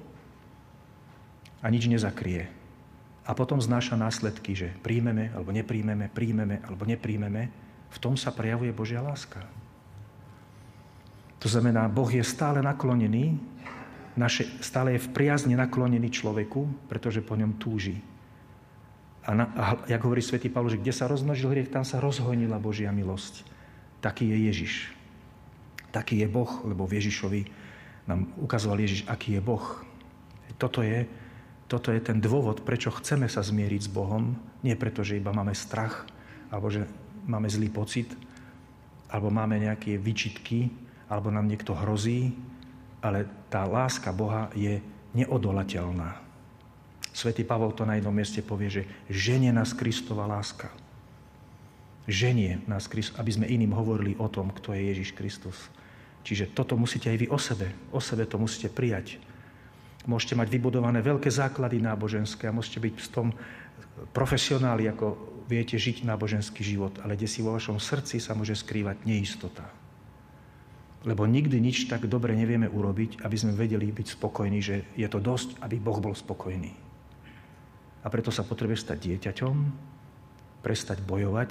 a 1.58 1.66
nič 1.68 1.90
nezakrie. 1.90 2.59
A 3.28 3.36
potom 3.36 3.60
znáša 3.60 4.00
následky, 4.00 4.56
že 4.56 4.68
príjmeme 4.80 5.30
alebo 5.36 5.52
nepríjmeme, 5.52 6.08
príjmeme 6.10 6.64
alebo 6.64 6.88
nepríjmeme. 6.88 7.52
V 7.90 7.98
tom 7.98 8.16
sa 8.16 8.32
prejavuje 8.32 8.72
Božia 8.72 9.04
láska. 9.04 9.44
To 11.40 11.48
znamená, 11.48 11.88
Boh 11.88 12.08
je 12.08 12.20
stále 12.20 12.60
naklonený, 12.60 13.40
naše, 14.18 14.44
stále 14.60 14.96
je 14.96 15.04
v 15.08 15.12
priazne 15.16 15.56
naklonený 15.56 16.12
človeku, 16.12 16.90
pretože 16.90 17.24
po 17.24 17.38
ňom 17.38 17.56
túži. 17.56 17.96
A, 19.24 19.32
na, 19.32 19.44
a 19.56 19.64
jak 19.88 20.04
hovorí 20.04 20.20
svätý 20.20 20.52
Pavol, 20.52 20.72
že 20.72 20.80
kde 20.80 20.92
sa 20.92 21.08
rozmnožil 21.08 21.48
hriech, 21.52 21.72
tam 21.72 21.84
sa 21.84 22.00
rozhojnila 22.00 22.60
Božia 22.60 22.92
milosť. 22.92 23.44
Taký 24.04 24.32
je 24.32 24.38
Ježiš. 24.52 24.74
Taký 25.92 26.24
je 26.24 26.28
Boh, 26.28 26.50
lebo 26.64 26.84
v 26.84 27.00
Ježišovi 27.00 27.40
nám 28.08 28.32
ukazoval 28.40 28.80
Ježiš, 28.80 29.04
aký 29.06 29.36
je 29.36 29.42
Boh. 29.44 29.64
Toto 30.56 30.84
je, 30.84 31.06
toto 31.70 31.94
je 31.94 32.02
ten 32.02 32.18
dôvod, 32.18 32.66
prečo 32.66 32.90
chceme 32.90 33.30
sa 33.30 33.46
zmieriť 33.46 33.86
s 33.86 33.90
Bohom. 33.94 34.34
Nie 34.66 34.74
preto, 34.74 35.06
že 35.06 35.22
iba 35.22 35.30
máme 35.30 35.54
strach, 35.54 36.02
alebo 36.50 36.66
že 36.66 36.82
máme 37.30 37.46
zlý 37.46 37.70
pocit, 37.70 38.10
alebo 39.06 39.30
máme 39.30 39.62
nejaké 39.62 39.94
vyčitky, 39.94 40.66
alebo 41.06 41.30
nám 41.30 41.46
niekto 41.46 41.70
hrozí, 41.78 42.34
ale 42.98 43.30
tá 43.46 43.70
láska 43.70 44.10
Boha 44.10 44.50
je 44.58 44.82
neodolateľná. 45.14 46.18
Svetý 47.14 47.46
Pavol 47.46 47.70
to 47.74 47.86
na 47.86 47.98
jednom 47.98 48.14
mieste 48.14 48.42
povie, 48.42 48.70
že 48.70 48.82
ženie 49.06 49.54
nás 49.54 49.70
Kristova 49.70 50.26
láska. 50.26 50.70
Ženie 52.10 52.66
nás 52.66 52.90
Kristus, 52.90 53.14
aby 53.18 53.30
sme 53.30 53.46
iným 53.46 53.74
hovorili 53.74 54.18
o 54.18 54.26
tom, 54.26 54.50
kto 54.50 54.74
je 54.74 54.90
Ježiš 54.90 55.14
Kristus. 55.14 55.58
Čiže 56.26 56.50
toto 56.50 56.74
musíte 56.74 57.10
aj 57.10 57.18
vy 57.18 57.26
o 57.30 57.38
sebe. 57.38 57.70
O 57.94 58.02
sebe 58.02 58.26
to 58.26 58.38
musíte 58.38 58.70
prijať. 58.70 59.22
Môžete 60.08 60.32
mať 60.32 60.48
vybudované 60.48 61.04
veľké 61.04 61.28
základy 61.28 61.76
náboženské 61.80 62.48
a 62.48 62.56
môžete 62.56 62.80
byť 62.80 62.94
v 62.96 63.08
tom 63.12 63.26
profesionáli, 64.16 64.88
ako 64.88 65.16
viete 65.44 65.76
žiť 65.76 66.06
náboženský 66.06 66.62
život, 66.64 66.96
ale 67.04 67.18
kde 67.18 67.28
si 67.28 67.44
vo 67.44 67.52
vašom 67.52 67.76
srdci 67.76 68.22
sa 68.22 68.32
môže 68.32 68.56
skrývať 68.56 69.04
neistota. 69.04 69.66
Lebo 71.04 71.24
nikdy 71.24 71.56
nič 71.60 71.88
tak 71.88 72.04
dobre 72.08 72.36
nevieme 72.36 72.68
urobiť, 72.68 73.24
aby 73.24 73.36
sme 73.36 73.56
vedeli 73.56 73.88
byť 73.88 74.20
spokojní, 74.20 74.60
že 74.60 74.84
je 74.96 75.08
to 75.08 75.20
dosť, 75.20 75.60
aby 75.64 75.80
Boh 75.80 75.96
bol 75.96 76.12
spokojný. 76.12 76.72
A 78.00 78.06
preto 78.08 78.32
sa 78.32 78.44
potrebuješ 78.44 78.88
stať 78.88 78.98
dieťaťom, 79.08 79.54
prestať 80.60 81.00
bojovať 81.04 81.50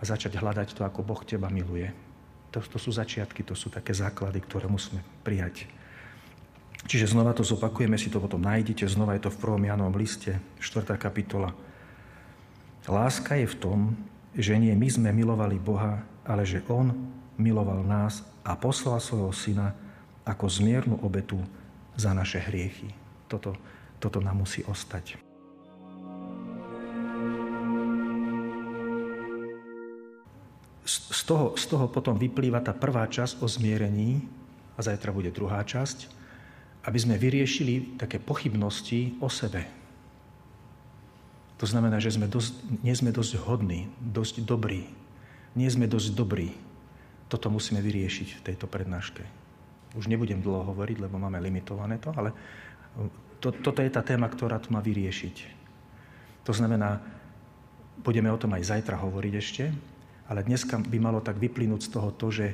a 0.00 0.02
začať 0.04 0.40
hľadať 0.40 0.76
to, 0.76 0.82
ako 0.84 1.04
Boh 1.04 1.20
teba 1.24 1.48
miluje. 1.52 1.92
To, 2.52 2.60
to 2.60 2.76
sú 2.76 2.92
začiatky, 2.92 3.44
to 3.44 3.56
sú 3.56 3.72
také 3.72 3.96
základy, 3.96 4.44
ktoré 4.44 4.68
musíme 4.68 5.00
prijať. 5.24 5.68
Čiže 6.82 7.14
znova 7.14 7.32
to 7.32 7.46
zopakujeme, 7.46 7.94
si 7.94 8.10
to 8.10 8.18
potom 8.18 8.42
nájdete, 8.42 8.90
znova 8.90 9.14
je 9.14 9.24
to 9.26 9.30
v 9.30 9.60
1. 9.60 9.70
Janovom 9.70 9.94
liste, 9.96 10.38
4. 10.58 10.98
kapitola. 10.98 11.54
Láska 12.90 13.38
je 13.38 13.46
v 13.46 13.56
tom, 13.56 13.78
že 14.34 14.58
nie 14.58 14.74
my 14.74 14.88
sme 14.90 15.14
milovali 15.14 15.62
Boha, 15.62 16.02
ale 16.26 16.42
že 16.42 16.60
On 16.66 16.90
miloval 17.38 17.86
nás 17.86 18.26
a 18.42 18.58
poslal 18.58 18.98
svojho 18.98 19.30
Syna 19.30 19.70
ako 20.26 20.50
zmiernu 20.50 20.98
obetu 21.06 21.38
za 21.94 22.10
naše 22.10 22.42
hriechy. 22.42 22.90
Toto 23.30 23.54
toto 24.02 24.18
nám 24.18 24.42
musí 24.42 24.66
ostať. 24.66 25.22
z 30.82 31.22
toho, 31.22 31.54
z 31.54 31.70
toho 31.70 31.86
potom 31.86 32.18
vyplýva 32.18 32.58
tá 32.58 32.74
prvá 32.74 33.06
časť 33.06 33.38
o 33.40 33.46
zmierení 33.46 34.26
a 34.74 34.82
zajtra 34.82 35.14
bude 35.14 35.30
druhá 35.30 35.62
časť, 35.62 36.10
aby 36.82 36.98
sme 36.98 37.20
vyriešili 37.20 37.98
také 37.98 38.18
pochybnosti 38.18 39.14
o 39.22 39.30
sebe. 39.30 39.66
To 41.62 41.66
znamená, 41.70 42.02
že 42.02 42.10
sme 42.10 42.26
dosť, 42.26 42.82
nie 42.82 42.90
sme 42.90 43.14
dosť 43.14 43.38
hodní, 43.46 43.86
dosť 44.02 44.42
dobrí. 44.42 44.90
Nie 45.54 45.70
sme 45.70 45.86
dosť 45.86 46.10
dobrí. 46.18 46.50
Toto 47.30 47.46
musíme 47.54 47.78
vyriešiť 47.78 48.42
v 48.42 48.44
tejto 48.50 48.66
prednáške. 48.66 49.22
Už 49.94 50.10
nebudem 50.10 50.42
dlho 50.42 50.74
hovoriť, 50.74 51.06
lebo 51.06 51.22
máme 51.22 51.38
limitované 51.38 52.02
to, 52.02 52.10
ale 52.18 52.34
to, 53.38 53.54
toto 53.54 53.78
je 53.78 53.94
tá 53.94 54.02
téma, 54.02 54.26
ktorá 54.26 54.58
tu 54.58 54.74
má 54.74 54.82
vyriešiť. 54.82 55.36
To 56.42 56.50
znamená, 56.50 56.98
budeme 58.02 58.26
o 58.34 58.40
tom 58.40 58.50
aj 58.58 58.74
zajtra 58.74 58.98
hovoriť 58.98 59.34
ešte, 59.38 59.64
ale 60.26 60.42
dneska 60.42 60.82
by 60.82 60.98
malo 60.98 61.22
tak 61.22 61.38
vyplynúť 61.38 61.86
z 61.86 61.92
toho 61.94 62.10
to, 62.10 62.26
že 62.34 62.46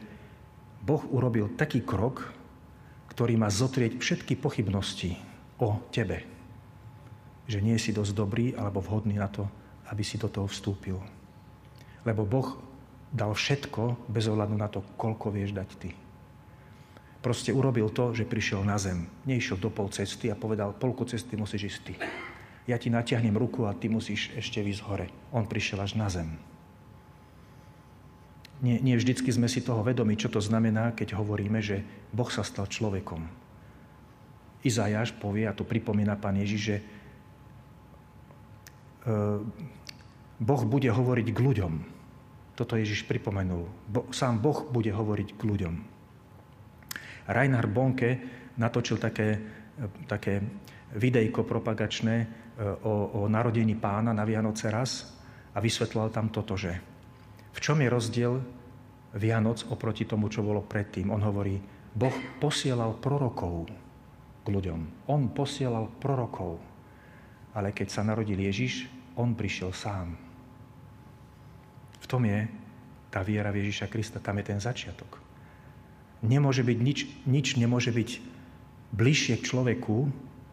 Boh 0.85 1.01
urobil 1.09 1.49
taký 1.57 1.81
krok, 1.81 2.38
ktorý 3.13 3.35
má 3.41 3.49
zotrieť 3.51 3.99
všetky 3.99 4.39
pochybnosti 4.39 5.19
o 5.59 5.81
tebe. 5.91 6.23
Že 7.49 7.59
nie 7.65 7.77
si 7.81 7.91
dosť 7.91 8.13
dobrý 8.13 8.53
alebo 8.55 8.85
vhodný 8.85 9.17
na 9.17 9.27
to, 9.27 9.49
aby 9.89 10.05
si 10.05 10.21
do 10.21 10.29
toho 10.29 10.47
vstúpil. 10.47 11.01
Lebo 12.05 12.29
Boh 12.29 12.61
dal 13.09 13.33
všetko 13.33 14.09
bez 14.09 14.29
ohľadu 14.29 14.55
na 14.55 14.69
to, 14.69 14.85
koľko 15.01 15.33
vieš 15.33 15.57
dať 15.57 15.71
ty. 15.81 15.91
Proste 17.19 17.51
urobil 17.51 17.91
to, 17.91 18.15
že 18.15 18.29
prišiel 18.29 18.63
na 18.63 18.79
zem. 18.79 19.11
Neišiel 19.27 19.59
do 19.59 19.75
pol 19.75 19.91
cesty 19.91 20.31
a 20.31 20.39
povedal, 20.39 20.77
polku 20.77 21.03
cesty 21.03 21.35
musíš 21.35 21.75
ísť 21.75 21.81
ty. 21.83 21.95
Ja 22.69 22.77
ti 22.79 22.93
natiahnem 22.93 23.35
ruku 23.35 23.67
a 23.67 23.75
ty 23.75 23.89
musíš 23.91 24.31
ešte 24.37 24.63
ísť 24.63 24.85
hore. 24.87 25.07
On 25.35 25.43
prišiel 25.49 25.83
až 25.83 25.99
na 25.99 26.07
zem. 26.13 26.37
Nie, 28.59 28.83
nie 28.83 28.99
vždycky 28.99 29.31
sme 29.31 29.47
si 29.47 29.63
toho 29.63 29.87
vedomi, 29.87 30.19
čo 30.19 30.27
to 30.27 30.43
znamená, 30.43 30.91
keď 30.91 31.15
hovoríme, 31.15 31.63
že 31.63 31.83
Boh 32.11 32.27
sa 32.27 32.43
stal 32.43 32.67
človekom. 32.67 33.23
Izajáš 34.67 35.15
povie, 35.15 35.47
a 35.47 35.55
to 35.55 35.63
pripomína 35.63 36.19
pán 36.19 36.35
Ježiš, 36.43 36.63
že 36.67 36.77
e, 36.79 36.85
Boh 40.43 40.63
bude 40.67 40.91
hovoriť 40.91 41.29
k 41.31 41.39
ľuďom. 41.39 41.73
Toto 42.59 42.75
Ježiš 42.75 43.07
pripomenul. 43.07 43.71
Bo, 43.87 44.11
sám 44.11 44.43
Boh 44.43 44.67
bude 44.67 44.91
hovoriť 44.91 45.39
k 45.39 45.43
ľuďom. 45.47 45.75
Reinhard 47.31 47.71
Bonke 47.71 48.11
natočil 48.59 48.99
také, 48.99 49.39
také 50.11 50.43
videjko 50.99 51.47
propagačné 51.47 52.17
e, 52.19 52.27
o, 52.83 53.23
o 53.23 53.31
narodení 53.31 53.79
pána 53.79 54.11
na 54.11 54.27
Vianoce 54.27 54.67
raz 54.67 55.15
a 55.55 55.63
vysvetloval 55.63 56.11
tam 56.11 56.35
toto, 56.35 56.59
že 56.59 56.98
v 57.59 57.65
čom 57.67 57.83
je 57.83 57.91
rozdiel 57.91 58.39
Vianoc 59.19 59.67
oproti 59.67 60.07
tomu, 60.07 60.31
čo 60.31 60.47
bolo 60.47 60.63
predtým? 60.63 61.11
On 61.11 61.19
hovorí, 61.19 61.59
Boh 61.91 62.15
posielal 62.39 62.95
prorokov 63.03 63.67
k 64.47 64.47
ľuďom. 64.47 65.11
On 65.11 65.27
posielal 65.27 65.91
prorokov. 65.99 66.63
Ale 67.59 67.75
keď 67.75 67.89
sa 67.91 68.07
narodil 68.07 68.39
Ježiš, 68.39 68.87
on 69.19 69.35
prišiel 69.35 69.75
sám. 69.75 70.15
V 71.99 72.07
tom 72.07 72.23
je 72.23 72.47
tá 73.11 73.27
viera 73.27 73.51
v 73.51 73.67
Ježiša 73.67 73.91
Krista, 73.91 74.23
tam 74.23 74.39
je 74.39 74.55
ten 74.55 74.63
začiatok. 74.63 75.19
Nemôže 76.23 76.63
byť 76.63 76.79
nič, 76.79 76.99
nič 77.27 77.59
nemôže 77.59 77.91
byť 77.91 78.23
bližšie 78.95 79.35
k 79.43 79.47
človeku, 79.51 80.07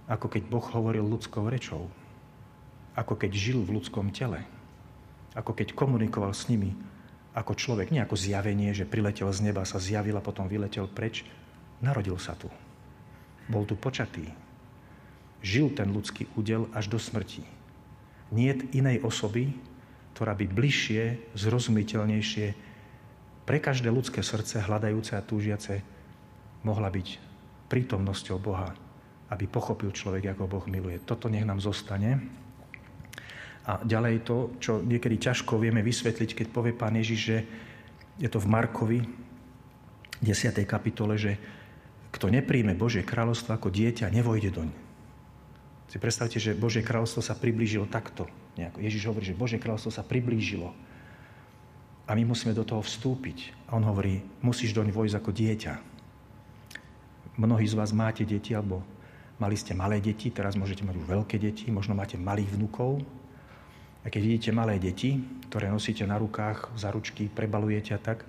ako 0.10 0.26
keď 0.26 0.44
Boh 0.50 0.66
hovoril 0.74 1.06
ľudskou 1.06 1.46
rečou. 1.54 1.86
Ako 2.98 3.14
keď 3.14 3.30
žil 3.38 3.62
v 3.62 3.78
ľudskom 3.78 4.10
tele. 4.10 4.42
Ako 5.38 5.54
keď 5.54 5.78
komunikoval 5.78 6.34
s 6.34 6.50
nimi 6.50 6.74
ako 7.36 7.52
človek, 7.52 7.92
nie 7.92 8.00
ako 8.00 8.16
zjavenie, 8.16 8.72
že 8.72 8.88
priletel 8.88 9.28
z 9.28 9.44
neba, 9.44 9.68
sa 9.68 9.76
zjavil 9.76 10.16
a 10.16 10.24
potom 10.24 10.48
vyletel 10.48 10.88
preč. 10.88 11.28
Narodil 11.84 12.16
sa 12.16 12.32
tu. 12.40 12.48
Bol 13.52 13.68
tu 13.68 13.76
počatý. 13.76 14.32
Žil 15.44 15.76
ten 15.76 15.92
ľudský 15.92 16.32
údel 16.40 16.72
až 16.72 16.88
do 16.88 16.96
smrti. 16.96 17.44
Nie 18.32 18.56
inej 18.72 19.04
osoby, 19.04 19.52
ktorá 20.16 20.32
by 20.32 20.48
bližšie, 20.48 21.36
zrozumiteľnejšie 21.36 22.46
pre 23.44 23.62
každé 23.62 23.92
ľudské 23.92 24.24
srdce, 24.24 24.64
hľadajúce 24.64 25.14
a 25.14 25.22
túžiace, 25.22 25.84
mohla 26.66 26.90
byť 26.90 27.22
prítomnosťou 27.70 28.40
Boha, 28.42 28.74
aby 29.30 29.46
pochopil 29.46 29.94
človek, 29.94 30.34
ako 30.34 30.50
Boh 30.50 30.66
miluje. 30.66 30.98
Toto 31.04 31.30
nech 31.30 31.46
nám 31.46 31.62
zostane. 31.62 32.18
A 33.66 33.82
ďalej 33.82 34.22
to, 34.22 34.54
čo 34.62 34.78
niekedy 34.82 35.18
ťažko 35.18 35.58
vieme 35.58 35.82
vysvetliť, 35.82 36.38
keď 36.38 36.48
povie 36.54 36.74
pán 36.78 36.94
Ježiš, 36.94 37.20
že 37.20 37.38
je 38.22 38.30
to 38.30 38.38
v 38.38 38.48
Markovi, 38.48 39.00
10. 40.22 40.56
kapitole, 40.64 41.18
že 41.18 41.36
kto 42.14 42.32
nepríjme 42.32 42.78
Božie 42.78 43.04
kráľovstvo 43.04 43.52
ako 43.58 43.68
dieťa, 43.74 44.14
nevojde 44.14 44.50
doň. 44.54 44.70
Si 45.92 45.98
predstavte, 46.00 46.40
že 46.40 46.56
Božie 46.56 46.86
kráľovstvo 46.86 47.20
sa 47.20 47.36
priblížilo 47.36 47.90
takto. 47.92 48.26
Nejako. 48.56 48.80
Ježiš 48.80 49.04
hovorí, 49.12 49.26
že 49.28 49.36
Božie 49.36 49.60
kráľovstvo 49.60 49.92
sa 49.92 50.06
priblížilo. 50.06 50.72
A 52.06 52.12
my 52.14 52.24
musíme 52.24 52.56
do 52.56 52.64
toho 52.64 52.80
vstúpiť. 52.80 53.52
A 53.68 53.76
on 53.76 53.84
hovorí, 53.84 54.24
musíš 54.40 54.72
doň 54.72 54.94
vojsť 54.94 55.16
ako 55.20 55.32
dieťa. 55.36 55.74
Mnohí 57.36 57.66
z 57.68 57.76
vás 57.76 57.92
máte 57.92 58.24
deti, 58.24 58.56
alebo 58.56 58.80
mali 59.42 59.60
ste 59.60 59.76
malé 59.76 60.00
deti, 60.00 60.32
teraz 60.32 60.56
môžete 60.56 60.88
mať 60.88 60.96
už 60.96 61.06
veľké 61.12 61.36
deti, 61.36 61.68
možno 61.68 61.98
máte 61.98 62.16
malých 62.16 62.56
vnúkov, 62.56 63.04
a 64.06 64.14
keď 64.14 64.22
vidíte 64.22 64.50
malé 64.54 64.78
deti, 64.78 65.18
ktoré 65.50 65.66
nosíte 65.74 66.06
na 66.06 66.22
rukách, 66.22 66.70
za 66.78 66.94
ručky, 66.94 67.26
prebalujete 67.26 67.98
a 67.98 68.00
tak, 68.00 68.22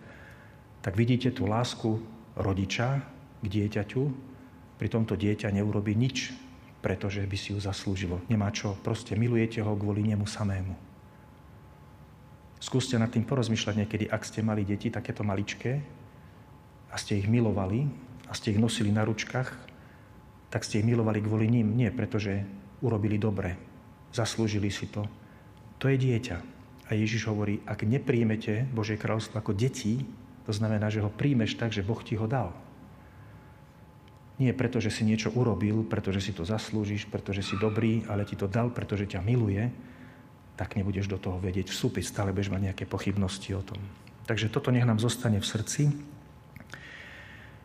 tak 0.81 0.97
vidíte 0.97 1.37
tú 1.37 1.45
lásku 1.45 2.01
rodiča 2.33 3.05
k 3.45 3.47
dieťaťu. 3.47 4.03
Pri 4.81 4.89
tomto 4.89 5.21
dieťa 5.21 5.53
neurobi 5.53 5.93
nič, 5.93 6.33
pretože 6.81 7.21
by 7.29 7.37
si 7.37 7.53
ju 7.53 7.61
zaslúžilo. 7.61 8.25
Nemá 8.33 8.49
čo, 8.57 8.73
proste 8.81 9.21
milujete 9.21 9.61
ho 9.61 9.77
kvôli 9.77 10.01
nemu 10.01 10.25
samému. 10.25 10.73
Skúste 12.57 12.97
nad 12.97 13.13
tým 13.13 13.29
porozmýšľať 13.29 13.75
niekedy, 13.77 14.05
ak 14.09 14.25
ste 14.25 14.41
mali 14.41 14.65
deti 14.65 14.89
takéto 14.89 15.21
maličké 15.21 15.77
a 16.89 16.97
ste 16.97 17.21
ich 17.21 17.29
milovali 17.29 17.85
a 18.25 18.33
ste 18.33 18.57
ich 18.57 18.61
nosili 18.61 18.89
na 18.89 19.05
ručkách, 19.05 19.53
tak 20.49 20.65
ste 20.65 20.81
ich 20.81 20.89
milovali 20.89 21.21
kvôli 21.21 21.53
ním. 21.53 21.77
Nie, 21.77 21.93
pretože 21.93 22.49
urobili 22.81 23.21
dobre, 23.21 23.61
zaslúžili 24.17 24.73
si 24.73 24.89
to, 24.89 25.05
to 25.77 25.93
je 25.93 25.97
dieťa. 25.97 26.39
A 26.87 26.95
Ježiš 26.95 27.27
hovorí, 27.27 27.59
ak 27.67 27.83
nepríjmete 27.83 28.71
Božie 28.71 28.95
kráľovstvo 28.95 29.43
ako 29.43 29.53
deti, 29.53 30.07
to 30.47 30.53
znamená, 30.55 30.87
že 30.87 31.03
ho 31.03 31.11
príjmeš 31.11 31.59
tak, 31.59 31.75
že 31.75 31.83
Boh 31.83 31.99
ti 31.99 32.15
ho 32.15 32.31
dal. 32.31 32.55
Nie 34.37 34.53
preto, 34.53 34.79
že 34.79 34.93
si 34.93 35.03
niečo 35.03 35.33
urobil, 35.33 35.83
pretože 35.83 36.21
si 36.23 36.33
to 36.37 36.47
zaslúžiš, 36.47 37.09
pretože 37.09 37.43
si 37.43 37.57
dobrý, 37.59 38.05
ale 38.07 38.29
ti 38.29 38.39
to 38.39 38.47
dal, 38.47 38.71
pretože 38.71 39.09
ťa 39.09 39.25
miluje, 39.25 39.67
tak 40.55 40.77
nebudeš 40.77 41.09
do 41.09 41.19
toho 41.19 41.41
vedieť 41.41 41.73
vstúpiť, 41.73 42.05
stále 42.05 42.31
budeš 42.31 42.53
mať 42.53 42.63
nejaké 42.73 42.85
pochybnosti 42.87 43.51
o 43.57 43.65
tom. 43.65 43.81
Takže 44.29 44.53
toto 44.53 44.71
nech 44.71 44.85
nám 44.85 45.01
zostane 45.01 45.41
v 45.41 45.47
srdci. 45.47 45.83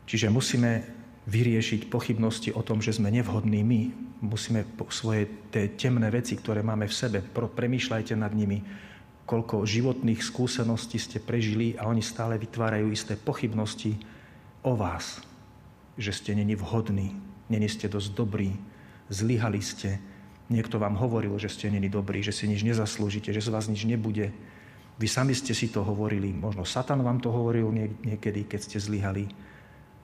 Čiže 0.08 0.28
musíme 0.34 1.01
vyriešiť 1.32 1.88
pochybnosti 1.88 2.52
o 2.52 2.60
tom, 2.60 2.84
že 2.84 3.00
sme 3.00 3.08
nevhodní 3.08 3.64
my. 3.64 3.82
Musíme 4.22 4.68
svoje 4.92 5.32
tie 5.50 5.72
temné 5.80 6.12
veci, 6.12 6.36
ktoré 6.36 6.60
máme 6.60 6.92
v 6.92 6.94
sebe, 6.94 7.24
premýšľajte 7.32 8.14
nad 8.20 8.36
nimi, 8.36 8.60
koľko 9.24 9.64
životných 9.64 10.20
skúseností 10.20 11.00
ste 11.00 11.24
prežili 11.24 11.80
a 11.80 11.88
oni 11.88 12.04
stále 12.04 12.36
vytvárajú 12.36 12.92
isté 12.92 13.16
pochybnosti 13.16 13.96
o 14.62 14.76
vás, 14.76 15.24
že 15.96 16.12
ste 16.12 16.36
není 16.36 16.54
vhodní, 16.60 17.16
není 17.48 17.72
ste 17.72 17.88
dosť 17.88 18.10
dobrí, 18.12 18.52
zlyhali 19.08 19.64
ste, 19.64 19.98
niekto 20.52 20.78
vám 20.78 21.00
hovoril, 21.00 21.40
že 21.40 21.48
ste 21.48 21.72
není 21.72 21.88
dobrí, 21.88 22.20
že 22.20 22.36
si 22.36 22.46
nič 22.46 22.62
nezaslúžite, 22.68 23.32
že 23.32 23.42
z 23.42 23.50
vás 23.50 23.72
nič 23.72 23.88
nebude. 23.88 24.36
Vy 25.00 25.08
sami 25.08 25.34
ste 25.34 25.56
si 25.56 25.72
to 25.72 25.82
hovorili, 25.82 26.30
možno 26.36 26.68
Satan 26.68 27.02
vám 27.02 27.24
to 27.24 27.32
hovoril 27.32 27.72
niekedy, 28.04 28.46
keď 28.46 28.60
ste 28.60 28.78
zlyhali 28.78 29.32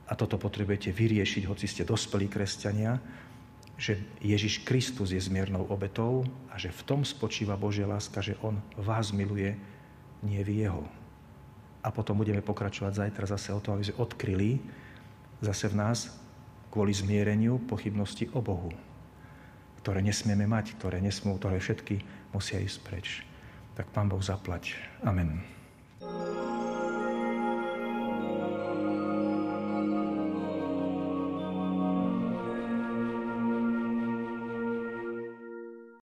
a 0.07 0.15
toto 0.15 0.39
potrebujete 0.39 0.95
vyriešiť, 0.95 1.43
hoci 1.45 1.67
ste 1.67 1.83
dospelí 1.83 2.31
kresťania, 2.31 2.95
že 3.77 3.99
Ježiš 4.23 4.65
Kristus 4.65 5.13
je 5.13 5.21
zmiernou 5.21 5.69
obetou 5.69 6.25
a 6.49 6.57
že 6.57 6.73
v 6.73 6.81
tom 6.87 7.01
spočíva 7.05 7.59
Božia 7.59 7.85
láska, 7.85 8.25
že 8.25 8.39
On 8.41 8.57
vás 8.79 9.13
miluje, 9.13 9.53
nie 10.25 10.41
vy 10.41 10.65
Jeho. 10.65 10.83
A 11.85 11.93
potom 11.93 12.17
budeme 12.17 12.41
pokračovať 12.41 13.05
zajtra 13.05 13.25
zase 13.29 13.53
o 13.53 13.61
tom, 13.61 13.77
aby 13.77 13.85
sme 13.85 14.01
odkryli 14.01 14.51
zase 15.45 15.69
v 15.69 15.77
nás 15.77 16.09
kvôli 16.73 16.89
zmiereniu 16.89 17.61
pochybnosti 17.69 18.33
o 18.33 18.41
Bohu, 18.41 18.73
ktoré 19.83 20.01
nesmieme 20.01 20.49
mať, 20.49 20.73
ktoré 20.81 20.97
nesmú, 20.97 21.37
ktoré 21.37 21.61
všetky 21.61 22.01
musia 22.33 22.57
ísť 22.57 22.79
preč. 22.81 23.07
Tak 23.77 23.93
Pán 23.93 24.09
Boh 24.09 24.19
zaplať. 24.19 24.73
Amen. 25.05 25.56